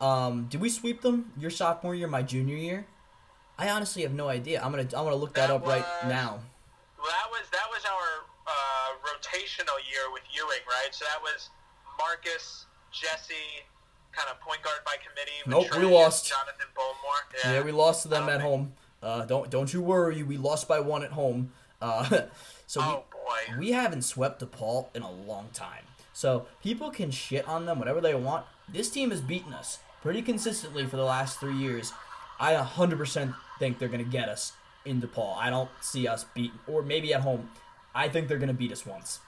[0.00, 2.86] Um, did we sweep them your sophomore year, my junior year?
[3.58, 4.62] I honestly have no idea.
[4.62, 6.38] I'm gonna I'm gonna look that, That up right now.
[6.98, 10.88] Well, that was that was our uh, rotational year with Ewing, right?
[10.92, 11.50] So that was
[11.98, 13.34] Marcus, Jessie,
[14.12, 15.32] kind of point guard by committee.
[15.46, 16.28] Nope, we Trey lost.
[16.28, 17.44] Jonathan Mulmore.
[17.44, 18.72] Yeah, Yeah, we lost to them Um, at home.
[19.02, 21.50] Uh, don't don't you worry, we lost by one at home.
[21.80, 22.26] Uh,
[22.68, 23.58] so Oh boy.
[23.58, 25.84] we, haven't swept DePaul in a long time.
[26.12, 28.44] So people can shit on them whatever they want.
[28.68, 31.92] This team has beaten us pretty consistently for the last three years.
[32.40, 34.52] I 100% think they're gonna get us
[34.84, 35.36] in DePaul.
[35.36, 37.50] I don't see us beat or maybe at home.
[37.94, 39.20] I think they're gonna beat us once.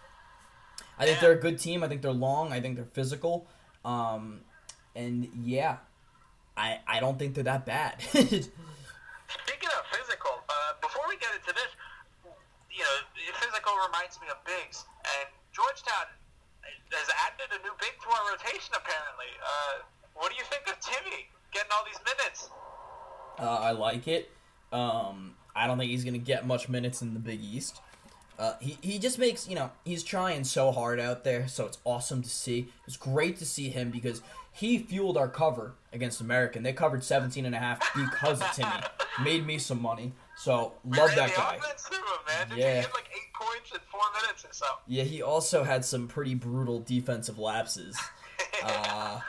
[0.99, 1.21] I think Yeah.
[1.23, 1.83] they're a good team.
[1.83, 2.53] I think they're long.
[2.53, 3.47] I think they're physical.
[3.85, 4.43] Um,
[4.95, 5.79] and yeah,
[6.57, 8.01] I I don't think they're that bad.
[8.03, 11.71] Speaking of physical, uh, before we get into this,
[12.71, 12.97] you know,
[13.41, 16.09] physical reminds me of bigs, and Georgetown
[16.93, 18.75] has added a new big to our rotation.
[18.77, 19.83] Apparently, uh,
[20.15, 22.51] what do you think of Timmy getting all these minutes?
[23.39, 24.31] Uh, I like it.
[24.73, 27.81] Um, I don't think he's gonna get much minutes in the Big East.
[28.39, 31.79] Uh, he, he just makes you know he's trying so hard out there, so it's
[31.85, 32.69] awesome to see.
[32.87, 34.23] It's great to see him because
[34.53, 36.63] he fueled our cover against American.
[36.63, 38.71] They covered 17 and a half because of Timmy.
[39.23, 40.13] Made me some money,
[40.43, 41.55] so love that guy.
[41.55, 42.81] him, Yeah.
[42.81, 44.67] he like eight points in four minutes or so?
[44.87, 47.97] Yeah, he also had some pretty brutal defensive lapses.
[48.65, 49.21] Uh,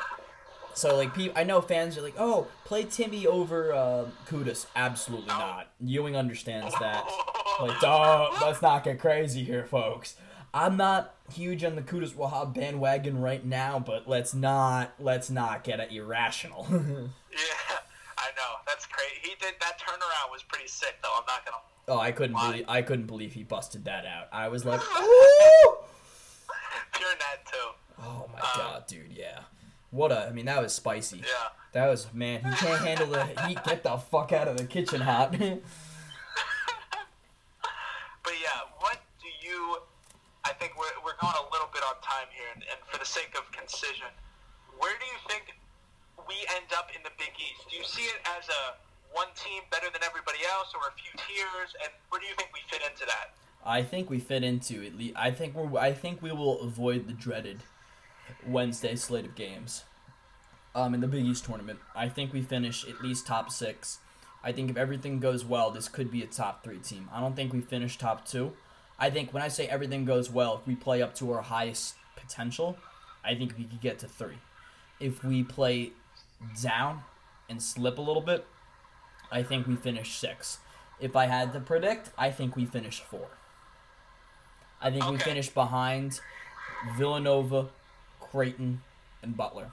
[0.73, 5.27] so like, pe- I know fans are like, "Oh, play Timmy over uh, Qudus." Absolutely
[5.27, 5.37] No.
[5.37, 5.67] not.
[5.79, 7.05] Ewing understands that.
[7.61, 10.15] Like, don't let's not get crazy here, folks.
[10.53, 15.63] I'm not huge on the Qudus Wahab bandwagon right now, but let's not let's not
[15.63, 16.65] get it irrational.
[17.31, 17.69] Yeah, I know.
[17.69, 17.70] That's
[19.01, 19.19] crazy.
[19.21, 21.13] He did that turnaround was pretty sick, though.
[21.15, 21.57] I'm not gonna.
[21.87, 22.51] oh, I couldn't Why?
[22.51, 24.27] believe I couldn't believe he busted that out.
[24.31, 25.75] I was like, "Ooh!"
[26.93, 27.69] Pure net too.
[27.99, 29.41] Oh my um, god, dude, yeah.
[29.91, 31.17] What a I mean that was spicy.
[31.17, 31.23] Yeah.
[31.73, 33.63] That was man, he can't handle the heat.
[33.63, 35.35] Get the fuck out of the kitchen hot.
[38.23, 39.81] But yeah, what do you?
[40.45, 43.05] I think we're, we're going a little bit on time here, and, and for the
[43.05, 44.13] sake of concision,
[44.77, 45.57] where do you think
[46.29, 47.65] we end up in the Big East?
[47.65, 48.77] Do you see it as a
[49.11, 51.75] one team better than everybody else, or a few tiers?
[51.83, 53.35] And where do you think we fit into that?
[53.65, 55.15] I think we fit into at least.
[55.15, 55.79] I think we're.
[55.79, 57.63] I think we will avoid the dreaded
[58.47, 59.83] Wednesday slate of games.
[60.73, 63.99] Um, in the Big East tournament, I think we finish at least top six.
[64.43, 67.09] I think if everything goes well, this could be a top three team.
[67.13, 68.53] I don't think we finish top two.
[68.97, 71.95] I think when I say everything goes well, if we play up to our highest
[72.15, 72.77] potential,
[73.23, 74.37] I think we could get to three.
[74.99, 75.91] If we play
[76.61, 77.01] down
[77.49, 78.45] and slip a little bit,
[79.31, 80.59] I think we finish six.
[80.99, 83.29] If I had to predict, I think we finish four.
[84.81, 85.23] I think we Okay.
[85.23, 86.19] finish behind
[86.97, 87.69] Villanova,
[88.19, 88.81] Creighton,
[89.21, 89.71] and Butler.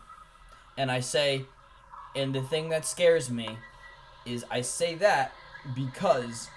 [0.77, 1.45] And I say,
[2.15, 3.59] and the thing that scares me
[4.25, 5.33] is I say that
[5.75, 6.49] because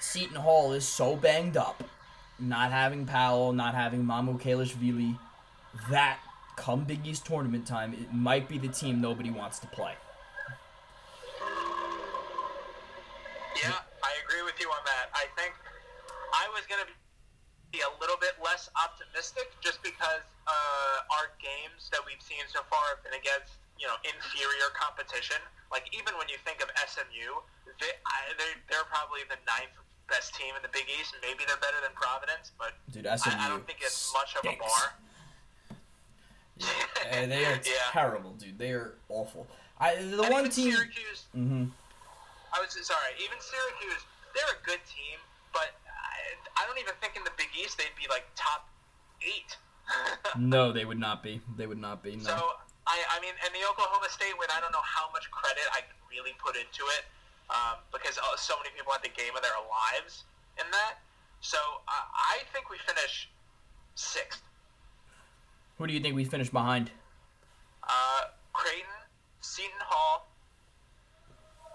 [0.00, 1.82] Seton Hall is so banged up,
[2.38, 5.18] not having Powell, not having Mamukelashvili,
[5.90, 6.18] that
[6.56, 9.94] come Big East tournament time, it might be the team nobody wants to play.
[13.56, 15.08] Yeah, I agree with you on that.
[15.16, 15.54] I think
[16.34, 16.90] I was going to
[17.72, 22.62] be a little bit less optimistic just because uh, our games that we've seen so
[22.70, 25.40] far have been against you know inferior competition.
[25.72, 27.42] Like even when you think of SMU,
[27.80, 29.74] they, I, they're, they're probably the ninth
[30.08, 31.16] best team in the Big East.
[31.20, 34.46] Maybe they're better than Providence, but Dude, SMU I, I don't think it's much of
[34.46, 34.94] a bar.
[37.10, 37.90] And they are Yeah.
[37.90, 38.58] terrible, dude.
[38.58, 39.46] They are awful.
[39.80, 40.72] I the one team.
[40.72, 41.64] Syracuse, hmm
[42.56, 43.12] I was sorry.
[43.20, 44.00] Even Syracuse,
[44.32, 45.20] they're a good team,
[45.52, 48.68] but I, I don't even think in the Big East they'd be like top
[49.20, 49.56] eight.
[50.36, 51.40] No, they would not be.
[51.56, 52.16] They would not be.
[52.16, 52.24] No.
[52.24, 52.36] So
[52.86, 55.80] I, I mean, and the Oklahoma State win, I don't know how much credit I
[55.80, 57.06] can really put into it
[57.50, 60.24] um, because uh, so many people had the game of their lives
[60.58, 60.98] in that.
[61.40, 63.28] So uh, I think we finish
[63.94, 64.42] sixth.
[65.78, 66.90] Who do you think we finish behind?
[67.82, 68.98] Uh, Creighton,
[69.40, 70.26] Seton Hall,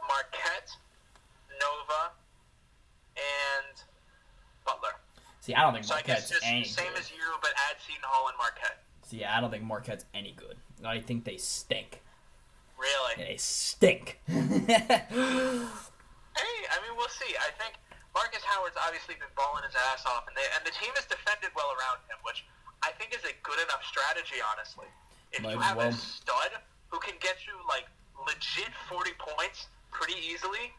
[0.08, 0.72] Marquette,
[1.60, 2.12] Nova,
[3.16, 3.76] and
[4.66, 4.96] Butler.
[5.42, 7.00] See, I don't think So I guess Marquette's just any same good.
[7.02, 8.84] as you, but add Seton Hall and Marquette.
[9.04, 10.58] See, I don't think Marquette's any good.
[10.86, 12.02] I think they stink.
[12.78, 13.14] Really?
[13.18, 14.20] They stink.
[16.32, 17.36] Hey, I mean, we'll see.
[17.36, 17.76] I think
[18.16, 21.52] Marcus Howard's obviously been balling his ass off, and they, and the team has defended
[21.60, 22.48] well around him, which
[22.82, 24.88] I think is a good enough strategy, honestly.
[25.36, 25.92] If Might you have well.
[25.92, 26.56] a stud
[26.88, 27.84] who can get you like
[28.16, 30.72] legit 40 points pretty easily,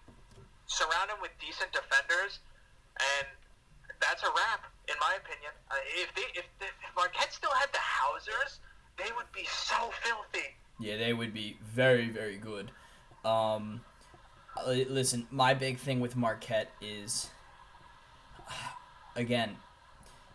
[0.66, 2.40] surround him with decent defenders,
[2.96, 3.28] and
[4.02, 5.52] that's a wrap, in my opinion.
[5.70, 8.60] Uh, if they if, if Marquette still had the Hausers,
[8.98, 10.48] they would be so filthy.
[10.78, 12.70] yeah, they would be very, very good.
[13.24, 13.80] Um,
[14.66, 17.28] listen, my big thing with Marquette is,
[19.16, 19.56] again,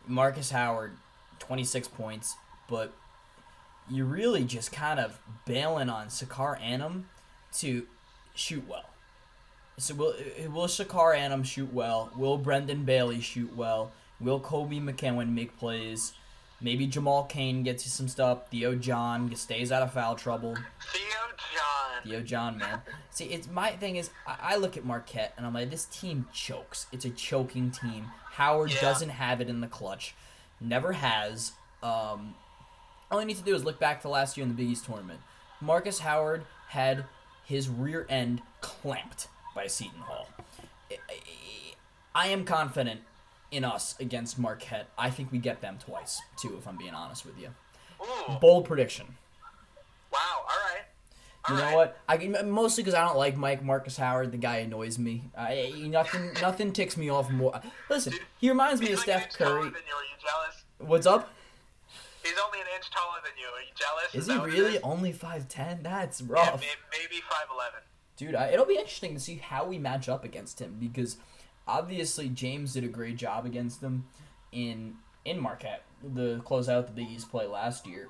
[0.08, 0.94] Marcus Howard,
[1.40, 2.36] 26 points,
[2.70, 2.94] but
[3.90, 7.10] you're really just kind of bailing on Sacar Anim
[7.54, 7.88] to
[8.34, 8.86] shoot well.
[9.80, 10.16] So will
[10.52, 12.10] will Sacar Anim shoot well?
[12.16, 13.92] Will Brendan Bailey shoot well?
[14.20, 16.14] Will Kobe McKinnon make plays?
[16.60, 18.50] Maybe Jamal Cain gets you some stuff.
[18.50, 20.56] Theo John stays out of foul trouble.
[20.56, 21.04] Theo
[21.54, 22.04] John.
[22.04, 22.82] Theo John, man.
[23.12, 26.26] See, it's my thing is I, I look at Marquette and I'm like, this team
[26.34, 26.88] chokes.
[26.92, 28.06] It's a choking team.
[28.32, 28.82] Howard Yeah.
[28.82, 30.16] doesn't have it in the clutch.
[30.60, 31.52] Never has.
[31.84, 32.34] Um,
[33.12, 34.86] all you need to do is look back to last year in the Big East
[34.86, 35.20] tournament.
[35.62, 37.06] Marcus Howard had
[37.46, 40.28] his rear end clamped by Seton Hall.
[42.14, 43.02] I- am confident
[43.52, 44.88] in us against Marquette.
[44.98, 47.50] I think we get them twice, too, if I'm being honest with you.
[48.00, 49.18] Ooh, Bold prediction.
[50.14, 50.20] wow.
[50.42, 50.84] All right.
[51.50, 51.76] You know right.
[51.76, 51.98] what?
[52.08, 54.32] I mostly because I don't like Mike Marcus Howard.
[54.32, 55.24] The guy annoys me.
[55.36, 57.60] I nothing nothing ticks me off more.
[57.90, 59.64] Listen, he reminds me of like Steph Curry.
[59.64, 59.96] than you.
[59.96, 60.64] Are you jealous?
[60.80, 61.34] What's up?
[62.22, 63.48] He's only an inch taller than you.
[63.48, 64.14] Are you jealous?
[64.14, 64.82] Is that he really is?
[64.84, 65.82] only five ten?
[65.84, 67.80] That's rough, may- maybe five eleven.
[68.18, 68.36] Dude.
[68.36, 71.18] I, it'll be interesting to see how we match up against him because
[71.68, 74.06] obviously James did a great job against him
[74.52, 78.08] in in Marquette, the close out the Big East play last year.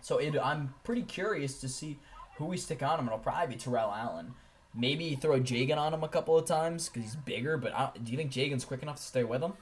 [0.00, 1.98] So it, I'm pretty curious to see
[2.36, 3.06] who we stick on him.
[3.06, 4.34] It'll probably be Terrell Allen.
[4.74, 7.56] Maybe throw Jagan on him a couple of times because he's bigger.
[7.56, 9.52] But I, do you think Jagan's quick enough to stay with him?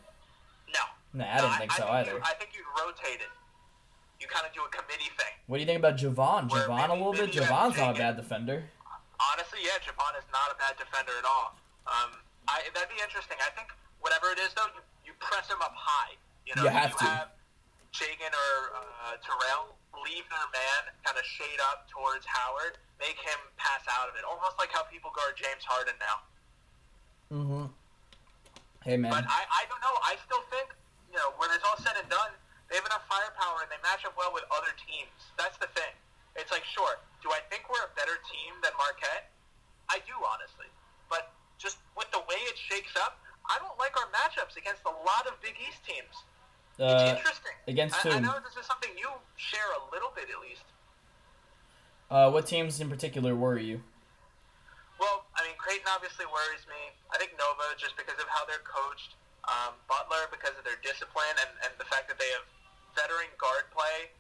[0.72, 0.80] No.
[1.18, 2.12] No, I don't No, think so think either.
[2.12, 3.28] You, I think you'd rotate it.
[4.20, 5.32] You kind of do a committee thing.
[5.46, 6.48] What do you think about Jahvon?
[6.48, 7.34] Jahvon a little bit.
[7.34, 8.64] maybe Jahvon's not a bad defender.
[9.20, 11.52] Honestly, yeah, Jahvon is not a bad defender at all.
[11.84, 12.16] Um,
[12.48, 13.36] I, that'd be interesting.
[13.44, 13.68] I think
[14.00, 16.16] whatever it is, though, you, you press him up high.
[16.48, 17.04] You know, You have to.
[17.04, 17.28] have
[17.92, 23.36] Jagan or uh, Terrell leave their man, kind of shade up towards Howard, make him
[23.58, 26.16] pass out of it, almost like how people guard James Harden now.
[27.30, 27.66] Mm-hmm.
[28.86, 29.12] Hey man.
[29.12, 29.94] But I, I don't know.
[30.00, 30.72] I still think,
[31.12, 32.32] you know, when it's all said and done,
[32.70, 35.12] they have enough firepower and they match up well with other teams.
[35.36, 35.92] That's the thing.
[36.36, 39.30] It's like, sure, do I think we're a better team than Marquette?
[39.90, 40.70] I do, honestly.
[41.10, 43.18] But just with the way it shakes up,
[43.50, 46.14] I don't like our matchups against a lot of Big East teams.
[46.78, 47.56] It's uh, interesting.
[47.66, 48.30] against I, I who?
[48.30, 50.64] know this is something you share a little bit, at least.
[52.08, 53.82] uh, what teams in particular worry you?
[54.96, 56.80] Well, I mean, Creighton obviously worries me.
[57.12, 59.16] I think Nova just because of how they're coached.
[59.48, 62.44] Um, Butler because of their discipline and, and the fact that they have
[62.92, 64.12] veteran guard play,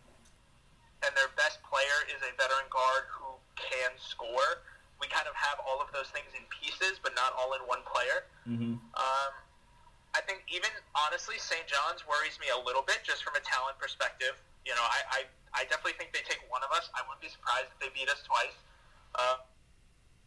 [1.04, 4.64] and their best player is a veteran guard who can score.
[5.00, 7.80] We kind of have all of those things in pieces, but not all in one
[7.88, 8.28] player.
[8.44, 8.76] Mm-hmm.
[8.76, 9.32] Um,
[10.12, 11.64] I think even honestly, St.
[11.64, 14.36] John's worries me a little bit just from a talent perspective.
[14.68, 15.20] You know, I, I,
[15.56, 16.92] I definitely think they take one of us.
[16.92, 18.56] I wouldn't be surprised if they beat us twice.
[19.16, 19.40] Uh,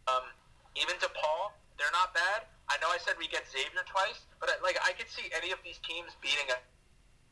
[0.10, 0.26] um,
[0.74, 2.50] even DePaul, they're not bad.
[2.72, 5.52] I know I said we get Xavier twice, but uh, like I could see any
[5.54, 6.50] of these teams beating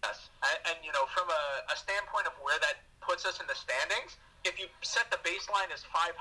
[0.03, 0.29] us.
[0.43, 3.57] And, and you know, from a, a standpoint of where that puts us in the
[3.57, 6.13] standings, if you set the baseline as 500,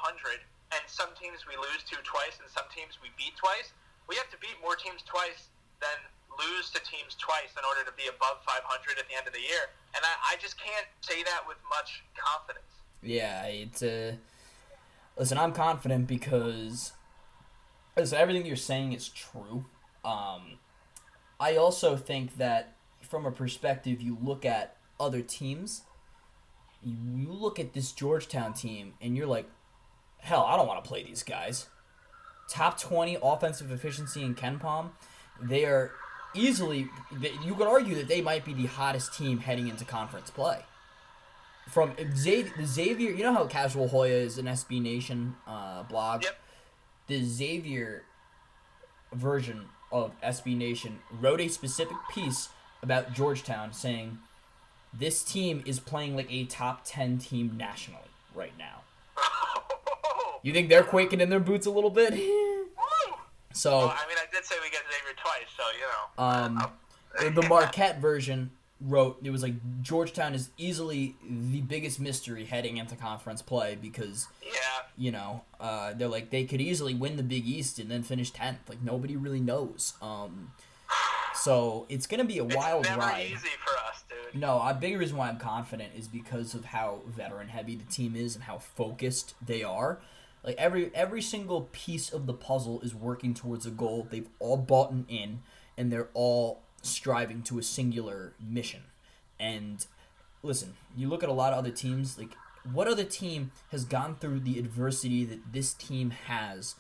[0.73, 3.73] and some teams we lose to twice, and some teams we beat twice,
[4.09, 5.99] we have to beat more teams twice than
[6.39, 9.41] lose to teams twice in order to be above 500 at the end of the
[9.41, 9.71] year.
[9.95, 12.65] And I, I just can't say that with much confidence.
[13.03, 14.11] Yeah, it's a.
[14.11, 14.13] Uh,
[15.17, 16.93] listen, I'm confident because.
[17.97, 19.65] Listen, everything you're saying is true.
[20.05, 20.59] Um,
[21.39, 25.83] I also think that from a perspective, you look at other teams.
[26.83, 29.49] You, you look at this Georgetown team, and you're like,
[30.19, 31.67] hell, I don't want to play these guys.
[32.49, 34.91] Top 20 offensive efficiency in KenPom.
[35.41, 35.93] They are
[36.35, 36.89] easily,
[37.45, 40.65] you could argue that they might be the hottest team heading into conference play
[41.71, 46.25] from Xavier, Xavier, you know how Casual Hoya is an SB Nation uh, blog.
[46.25, 46.39] Yep.
[47.07, 48.03] The Xavier
[49.13, 52.49] version of SB Nation wrote a specific piece
[52.83, 54.19] about Georgetown, saying
[54.93, 58.01] this team is playing like a top ten team nationally
[58.35, 58.83] right now.
[60.43, 62.15] you think they're quaking in their boots a little bit?
[63.53, 67.31] so well, I mean, I did say we get Xavier twice, so you know.
[67.31, 72.79] Um, the Marquette version wrote it was like Georgetown is easily the biggest mystery heading
[72.79, 74.51] into conference play because yeah
[74.97, 78.31] you know uh, they're like they could easily win the Big East and then finish
[78.31, 80.53] tenth like nobody really knows um
[81.35, 84.00] so it's gonna be a it's wild ride easy for us
[84.35, 88.15] no a big reason why I'm confident is because of how veteran heavy the team
[88.17, 90.01] is and how focused they are
[90.45, 94.57] like every every single piece of the puzzle is working towards a goal they've all
[94.57, 95.41] bought in
[95.77, 98.83] and they're all striving to a singular mission.
[99.39, 99.85] And
[100.43, 102.35] listen, you look at a lot of other teams, like
[102.71, 106.75] what other team has gone through the adversity that this team has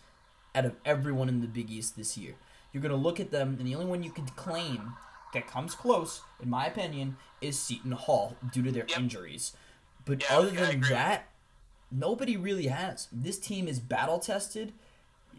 [0.54, 2.34] out of everyone in the Big East this year?
[2.72, 4.92] You're going to look at them, and the only one you can claim
[5.32, 8.98] that comes close, in my opinion, is Seton Hall due to their Yep.
[8.98, 9.56] injuries.
[10.04, 11.28] But Yeah, other than that,
[11.90, 13.08] nobody really has.
[13.12, 14.72] This team is battle tested.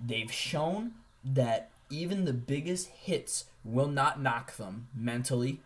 [0.04, 5.62] They've shown that even the biggest hits will not knock them mentally.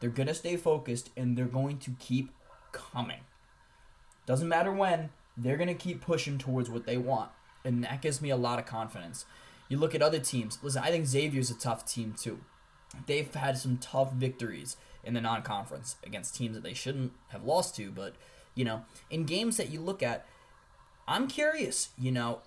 [0.00, 2.30] They're going to stay focused and they're going to keep
[2.72, 3.20] coming.
[4.26, 7.30] Doesn't matter when, they're going to keep pushing towards what they want.
[7.64, 9.24] And that gives me a lot of confidence.
[9.68, 10.58] You look at other teams.
[10.62, 12.40] Listen, I think Xavier's a tough team too.
[13.06, 17.44] They've had some tough victories in the non conference against teams that they shouldn't have
[17.44, 18.14] lost to, but,
[18.54, 20.26] you know, in games that you look at,
[21.06, 22.40] I'm curious, you know,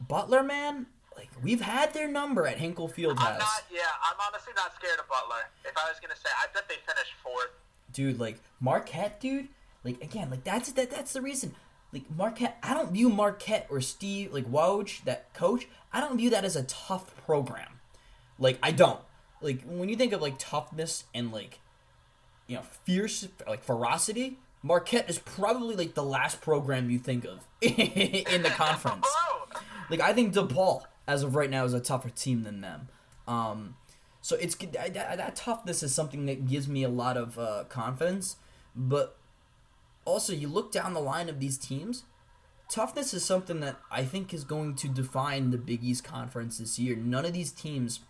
[0.00, 0.86] Butler, man,
[1.16, 3.20] like we've had their number at Hinkle Fieldhouse.
[3.20, 3.64] I'm not.
[3.70, 5.48] Yeah, I'm honestly not scared of Butler.
[5.64, 7.50] If I was gonna say, I bet they finish fourth.
[7.92, 9.48] dude, like Marquette, dude,
[9.84, 11.54] like again, like that's that that's the reason.
[11.92, 15.66] Like Marquette, I don't view Marquette or Steve like Woj, that coach.
[15.92, 17.80] I don't view that as a tough program.
[18.38, 19.00] Like I don't.
[19.40, 21.60] Like when you think of like toughness and like
[22.46, 27.40] you know fierce like ferocity, Marquette is probably like the last program you think of
[27.60, 29.06] in the conference.
[29.90, 32.88] Like I think DePaul, as of right now, is a tougher team than them.
[33.28, 33.76] Um,
[34.20, 38.36] so it's that, that toughness is something that gives me a lot of uh, confidence.
[38.74, 39.16] But
[40.04, 42.04] also, you look down the line of these teams.
[42.68, 46.76] Toughness is something that I think is going to define the Big East Conference this
[46.76, 46.96] year.
[46.96, 48.00] None of these teams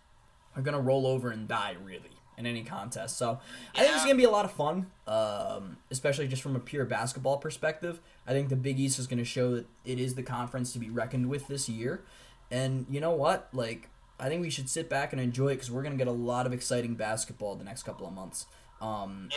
[0.57, 3.17] are going to roll over and die really in any contest.
[3.17, 3.39] So
[3.75, 6.61] I think it's going to be a lot of fun, um, especially just from a
[6.61, 8.01] pure basketball perspective.
[8.27, 10.79] I think the Big East is going to show that it is the conference to
[10.79, 12.03] be reckoned with this year.
[12.51, 13.49] And you know what?
[13.53, 13.89] Like,
[14.19, 16.13] I think we should sit back and enjoy it because we're going to get a
[16.13, 18.47] lot of exciting basketball the next couple of months.
[18.81, 19.37] Um, yeah.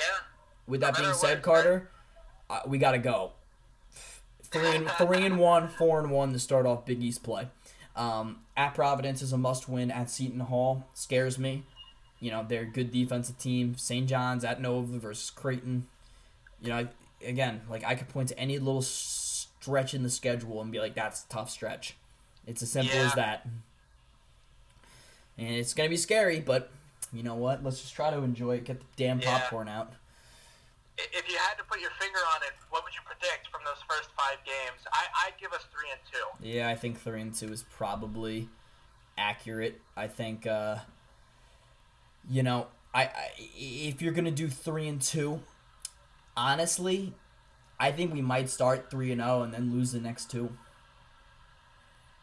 [0.68, 1.90] with that No being said, what, Carter,
[2.50, 3.32] uh, we got to go.
[4.44, 7.50] Three and three and one, four and one to start off Big East play.
[7.96, 9.92] Um, at Providence is a must-win.
[9.92, 11.64] At Seton Hall scares me.
[12.20, 13.76] You know they're a good defensive team.
[13.78, 14.08] St.
[14.08, 15.88] John's at Nova versus Creighton.
[16.62, 20.62] You know, I- again, like I could point to any little stretch in the schedule
[20.62, 21.96] and be like, "That's a tough stretch."
[22.46, 23.46] It's as simple as that.
[25.38, 26.70] And it's gonna be scary, but
[27.14, 27.64] you know what?
[27.64, 28.66] Let's just try to enjoy it.
[28.66, 29.40] Get the damn Yeah.
[29.40, 29.94] popcorn out.
[31.14, 33.82] If you had to put your finger on it, what would you predict from those
[33.90, 34.86] first five games?
[34.92, 36.48] I, I'd give us three and two.
[36.58, 38.50] Yeah, I think three and two is probably
[39.18, 39.82] accurate.
[39.96, 40.78] I think, uh,
[42.30, 45.42] you know, I, I if you're gonna do three and two,
[46.36, 47.14] honestly,
[47.80, 50.52] I think we might start three and zero and then lose the next two,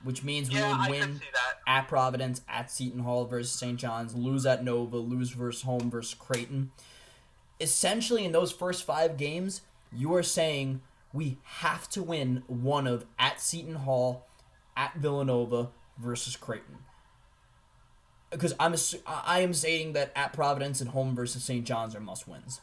[0.03, 1.20] which means we Yeah, would win
[1.66, 3.79] at Providence, at Seton Hall versus St.
[3.79, 6.72] John's, lose at Nova, lose versus home versus Creighton.
[7.61, 10.83] Essentially, in those first five games, you are saying
[11.13, 14.27] we have to win one of at Seton Hall,
[14.77, 16.79] at Villanova versus Creighton.
[18.31, 21.65] because I'm assu- I I am saying that at Providence and home versus St.
[21.65, 22.61] John's are must wins.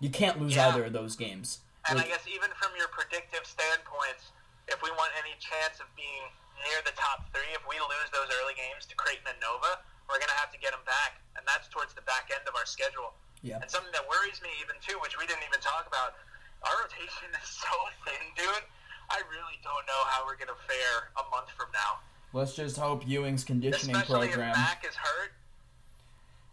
[0.00, 0.68] You can't lose Yeah.
[0.68, 1.60] either of those games.
[1.88, 4.30] And Like, I guess even from your predictive standpoints,
[4.68, 6.22] if we want any chance of being
[6.64, 10.18] near the top three, if we lose those early games to Creighton and Nova, we're
[10.18, 11.20] going to have to get him back.
[11.36, 13.14] And that's towards the back end of our schedule.
[13.44, 13.60] Yeah.
[13.62, 16.18] And something that worries me even too, which we didn't even talk about,
[16.66, 17.70] our rotation is so
[18.08, 18.64] thin, dude.
[19.10, 22.00] I really don't know how we're going to fare a month from now.
[22.32, 24.50] let's just hope Ewing's conditioning Especially program.
[24.50, 25.32] if Mac is hurt.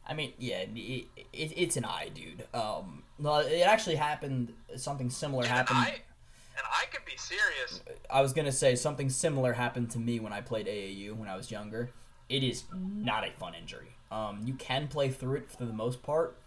[0.08, 2.46] I mean, yeah, it, it, it's an eye, dude.
[2.54, 4.54] Um, no, it actually happened.
[4.76, 5.80] Something similar And happened.
[5.80, 7.82] I, and I could be serious.
[8.10, 11.36] I was gonna say something similar happened to me when I played AAU when I
[11.36, 11.90] was younger.
[12.30, 13.96] It is not a fun injury.
[14.12, 16.38] Um, you can play through it for the most part,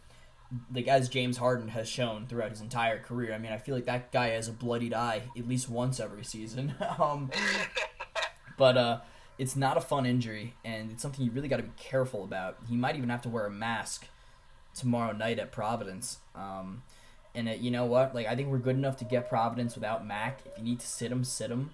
[0.72, 3.32] like as James Harden has shown throughout his entire career.
[3.32, 6.24] I mean, I feel like that guy has a bloodied eye at least once every
[6.24, 6.74] season.
[6.98, 7.30] um,
[8.56, 9.00] but uh,
[9.38, 12.58] it's not a fun injury, and it's something you really got to be careful about.
[12.68, 14.06] He might even have to wear a mask
[14.74, 16.18] tomorrow night at Providence.
[16.34, 16.82] Um,
[17.34, 18.14] and uh, you know what?
[18.14, 20.40] Like I think we're good enough to get Providence without Mac.
[20.44, 21.70] If you need to sit him, sit him.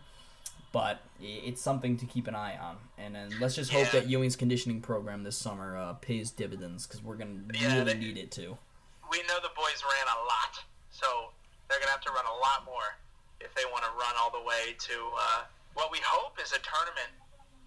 [0.75, 2.79] But it's something to keep an eye on.
[2.99, 4.01] And then let's just hope Yeah.
[4.01, 7.99] that Ewing's conditioning program this summer uh, pays dividends because we're gonna Yeah, really they-
[8.01, 8.59] need it to.
[9.09, 11.33] we know the boys ran a lot, so
[11.68, 12.99] they're gonna have to run a lot more
[13.39, 15.45] if they want to run all the way to uh,
[15.75, 17.11] what we hope is a tournament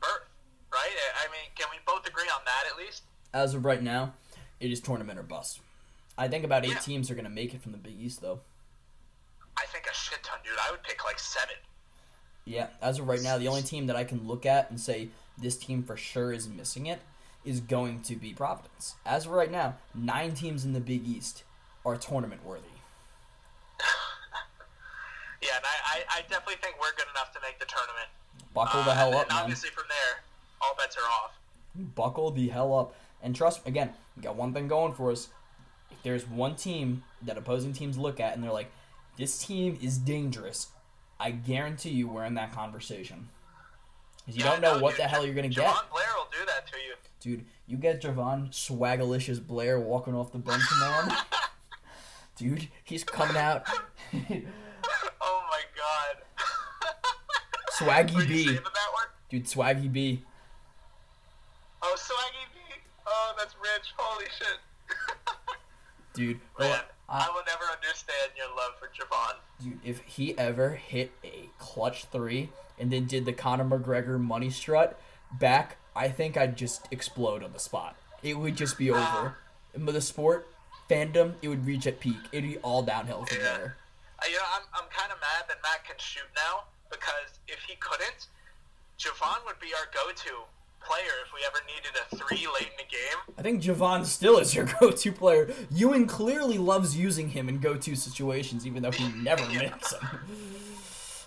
[0.01, 0.28] berth,
[0.74, 0.91] right?
[1.24, 3.03] I mean, can we both agree on that at least?
[3.34, 4.16] As of right now,
[4.60, 5.62] it is tournament or bust.
[6.18, 6.80] I think about eight Yeah.
[6.80, 8.41] teams are gonna make it from the Big East though.
[9.55, 10.58] I think a shit ton, dude.
[10.60, 11.55] I would pick like seven.
[12.48, 15.10] Yeah, as of right now, the only team that I can look at and say
[15.38, 17.00] this team for sure is missing it
[17.43, 18.95] is going to be Providence.
[19.06, 21.43] As of right now, nine teams in the Big East
[21.86, 22.64] are tournament worthy.
[25.41, 28.08] Yeah, and I, I, I definitely think we're good enough to make the tournament.
[28.56, 29.43] Buckle the Uh, hell and up, then man.
[29.43, 30.24] obviously from there,
[30.62, 31.38] all bets are off.
[31.95, 32.95] Buckle the hell up.
[33.22, 33.70] And trust me.
[33.70, 35.30] again, we got one thing going for us.
[35.91, 38.72] If there's one team that opposing teams look at and they're like,
[39.18, 40.68] this team is dangerous,
[41.20, 43.30] I guarantee you we're in that conversation.
[44.26, 45.65] Because you Yeah, don't know no, what dude, the hell you're going to get.
[45.65, 46.93] Jahvon Blair will do that to you.
[47.20, 51.11] Dude, you get Jahvon Swagalicious Blair walking off the bench, man.
[52.36, 53.63] Dude, he's coming out.
[54.13, 56.24] oh my god.
[57.74, 58.45] Swaggy B.
[58.45, 59.07] saving that one?
[59.30, 60.24] Dude, Swaggy B.
[61.82, 62.59] Oh, Swaggy B.
[63.07, 63.93] Oh, that's rich.
[63.97, 64.59] Holy shit.
[66.13, 69.36] Dude, Man, I- I will never understand your love for Jahvon.
[69.64, 72.49] Dude, if he ever hit a clutch three
[72.80, 74.99] and then did the Conor McGregor money strut
[75.39, 77.95] back, I think I'd just explode on the spot.
[78.22, 79.38] It would just be over.
[79.76, 80.47] But the sport
[80.89, 82.18] fandom, it would reach at peak.
[82.32, 83.43] It'd be all downhill from Yeah.
[83.58, 83.78] there.
[84.20, 87.60] Uh, you know, I'm, I'm kind of mad that Mac can shoot now because if
[87.68, 88.28] he couldn't,
[88.99, 90.41] Jahvon would be our go-to
[90.80, 93.36] player if we ever needed a three late in the game.
[93.38, 95.51] I think Jahvon still is your go-to player.
[95.71, 99.59] Ewing clearly loves using him in go-to situations, even though he never Yeah.
[99.69, 100.07] makes them.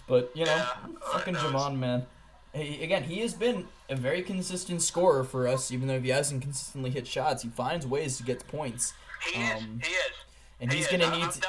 [0.08, 0.66] But you know, Yeah,
[1.12, 1.62] fucking who knows?
[1.62, 2.06] Jahvon, man.
[2.52, 6.42] Hey, again, he has been a very consistent scorer for us, even though he hasn't
[6.42, 7.42] consistently hit shots.
[7.44, 8.92] He finds ways to get points,
[9.32, 9.86] He Um, is.
[9.88, 10.12] He is.
[10.60, 11.40] and He he's gonna I'm- need to.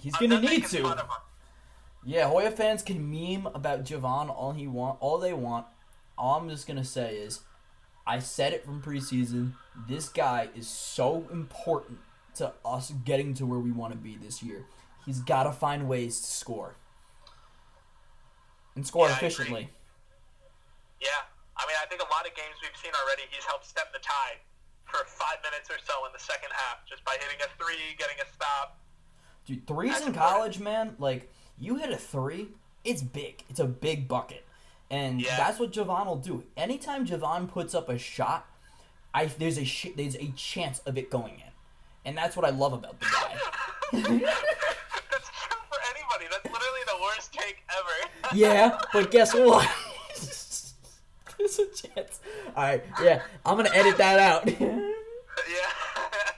[0.00, 0.82] He's I'm gonna need to.
[0.82, 1.10] fun of him.
[2.04, 5.66] Yeah, Hoya fans can meme about Jahvon all he want, all they want.
[6.18, 7.40] All I'm just gonna say is,
[8.06, 9.52] I said it from preseason.
[9.88, 11.98] This guy is so important
[12.36, 14.64] to us getting to where we want to be this year.
[15.04, 16.76] He's got to find ways to score
[18.74, 19.68] and score Yeah, I efficiently.
[21.00, 21.08] Yeah.
[21.56, 23.98] I mean, I think a lot of games we've seen already, he's helped stem the
[23.98, 24.38] tide
[24.84, 28.16] for five minutes or so in the second half just by hitting a three, getting
[28.22, 28.78] a stop.
[29.46, 30.32] Dude, threes That's in important.
[30.32, 30.94] college, man.
[30.98, 32.48] Like you hit a three,
[32.84, 33.42] it's big.
[33.48, 34.44] It's a big bucket,
[34.90, 35.36] and Yeah.
[35.36, 36.44] that's what Jahvon will do.
[36.56, 38.46] Anytime Jahvon puts up a shot,
[39.14, 41.52] I there's a sh- there's a chance of it going in,
[42.04, 43.36] and that's what I love about the guy.
[43.92, 46.26] That's true for anybody.
[46.30, 48.10] That's literally the worst take ever.
[48.36, 49.68] yeah, but guess what?
[51.38, 52.20] there's a chance.
[52.56, 54.46] All right, yeah, I'm gonna edit that out.
[54.60, 54.80] yeah.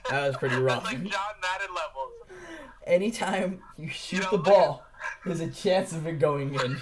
[0.09, 0.83] That was pretty rough.
[0.83, 2.13] That's like John Madden levels.
[2.85, 4.83] Anytime you shoot know, the ball,
[5.25, 6.77] there's a chance of it going in.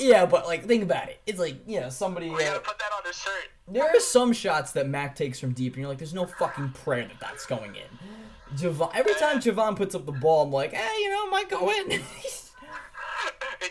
[0.00, 1.20] Yeah, but like think about it.
[1.26, 2.30] It's like you know somebody.
[2.30, 3.48] Uh, put that on their shirt.
[3.68, 6.70] There are some shots that Mac takes from deep, and you're like, "There's no fucking
[6.70, 8.90] prayer that that's going in." Jahvon.
[8.94, 11.70] Every time Jahvon puts up the ball, I'm like, "Hey, you know, it might go
[11.70, 12.00] in." in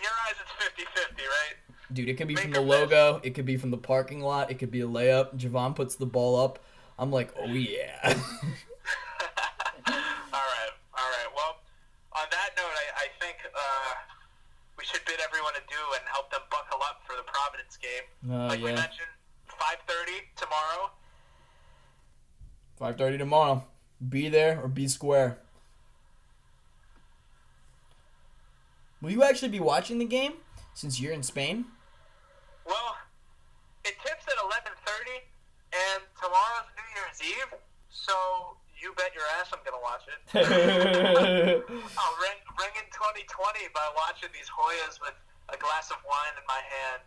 [0.04, 1.56] your eyes, it's 50-50, right?
[1.92, 3.16] Dude, it could be Make from the logo.
[3.16, 3.26] Miss.
[3.26, 4.52] It could be from the parking lot.
[4.52, 5.36] It could be a layup.
[5.36, 6.60] Jahvon puts the ball up.
[7.00, 8.14] I'm like, "Oh yeah." all
[9.88, 11.30] right, all right.
[11.36, 11.58] Well,
[12.14, 13.96] on that note, I, I think uh,
[14.78, 15.39] we should bid everyone
[17.70, 18.32] Providence game.
[18.32, 18.76] Oh, like we yeah.
[18.76, 19.14] mentioned,
[19.50, 20.92] 5:30 tomorrow.
[22.80, 23.64] 5:30 tomorrow.
[24.08, 25.38] Be there or be square.
[29.02, 30.34] Will you actually be watching the game
[30.74, 31.66] since you're in Spain?
[32.66, 32.96] Well,
[33.86, 35.24] it tips at 11:30,
[35.74, 37.60] and tomorrow's New Year's Eve.
[37.90, 38.14] So
[38.82, 40.20] you bet your ass I'm gonna watch it.
[42.00, 45.16] I'll ring, ring in 2020 by watching these Hoyas with
[45.50, 47.04] a glass of wine in my hand.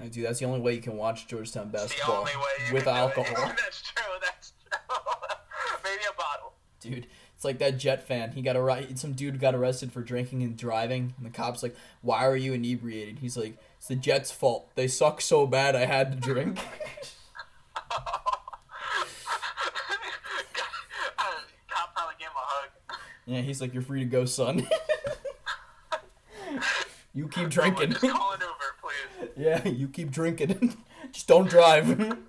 [0.00, 2.84] Uh, Dude, that's the only way you can watch Georgetown basketball only way you with
[2.84, 3.34] do alcohol.
[3.48, 4.04] that's true.
[4.20, 4.78] That's true.
[5.84, 6.52] Maybe a bottle.
[6.80, 8.32] Dude, it's like that Jet fan.
[8.32, 8.98] He got arrested.
[8.98, 12.52] Some dude got arrested for drinking and driving, and the cops like, "Why are you
[12.54, 14.70] inebriated?" He's like, "It's the Jets' fault.
[14.74, 15.76] They suck so bad.
[15.76, 16.58] I had to drink."
[21.68, 22.68] Cop probably gave him a hug.
[23.26, 24.66] yeah, he's like, "You're free to go, son."
[27.14, 27.94] you keep drinking.
[29.36, 30.76] Yeah, you keep drinking.
[31.12, 31.88] Just don't drive.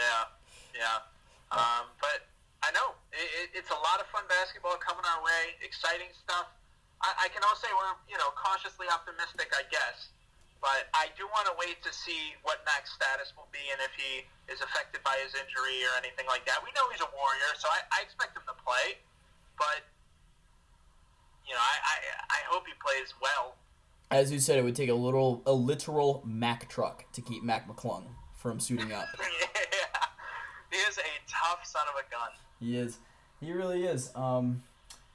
[0.00, 0.32] Yeah,
[0.72, 1.04] yeah.
[1.52, 2.24] Um, but
[2.64, 5.60] I know it, it, it's a lot of fun basketball coming our way.
[5.60, 6.48] Exciting stuff.
[7.04, 10.08] I, I can also say we're you know cautiously optimistic, I guess.
[10.64, 13.92] But I do want to wait to see what Mac's status will be and if
[13.92, 16.64] he is affected by his injury or anything like that.
[16.64, 18.96] We know he's a warrior, so I, I expect him to play.
[19.60, 19.84] But
[21.44, 23.60] you know, I, I I hope he plays well.
[24.10, 27.68] As you said, it would take a little, a literal Mack truck to keep Mac
[27.68, 28.04] McClung
[28.34, 29.06] from suiting up.
[29.20, 30.08] yeah,
[30.70, 32.30] he is a tough son of a gun.
[32.58, 32.98] He is.
[33.40, 34.10] He really is.
[34.16, 34.62] Um,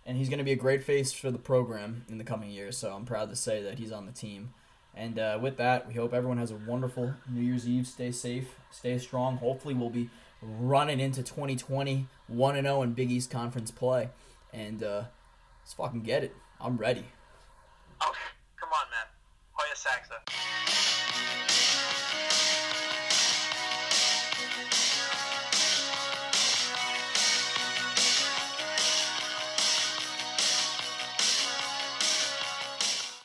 [0.05, 2.77] and he's going to be a great face for the program in the coming years.
[2.77, 4.53] So I'm proud to say that he's on the team.
[4.95, 7.85] And uh, with that, we hope everyone has a wonderful New Year's Eve.
[7.85, 9.37] Stay safe, stay strong.
[9.37, 10.09] Hopefully, we'll be
[10.41, 14.09] running into 2020 1 0 in Big East Conference play.
[14.53, 15.03] And uh,
[15.61, 16.33] let's fucking get it.
[16.61, 17.05] I'm ready.
[17.99, 18.13] Oh,
[19.75, 21.34] on, Saxa.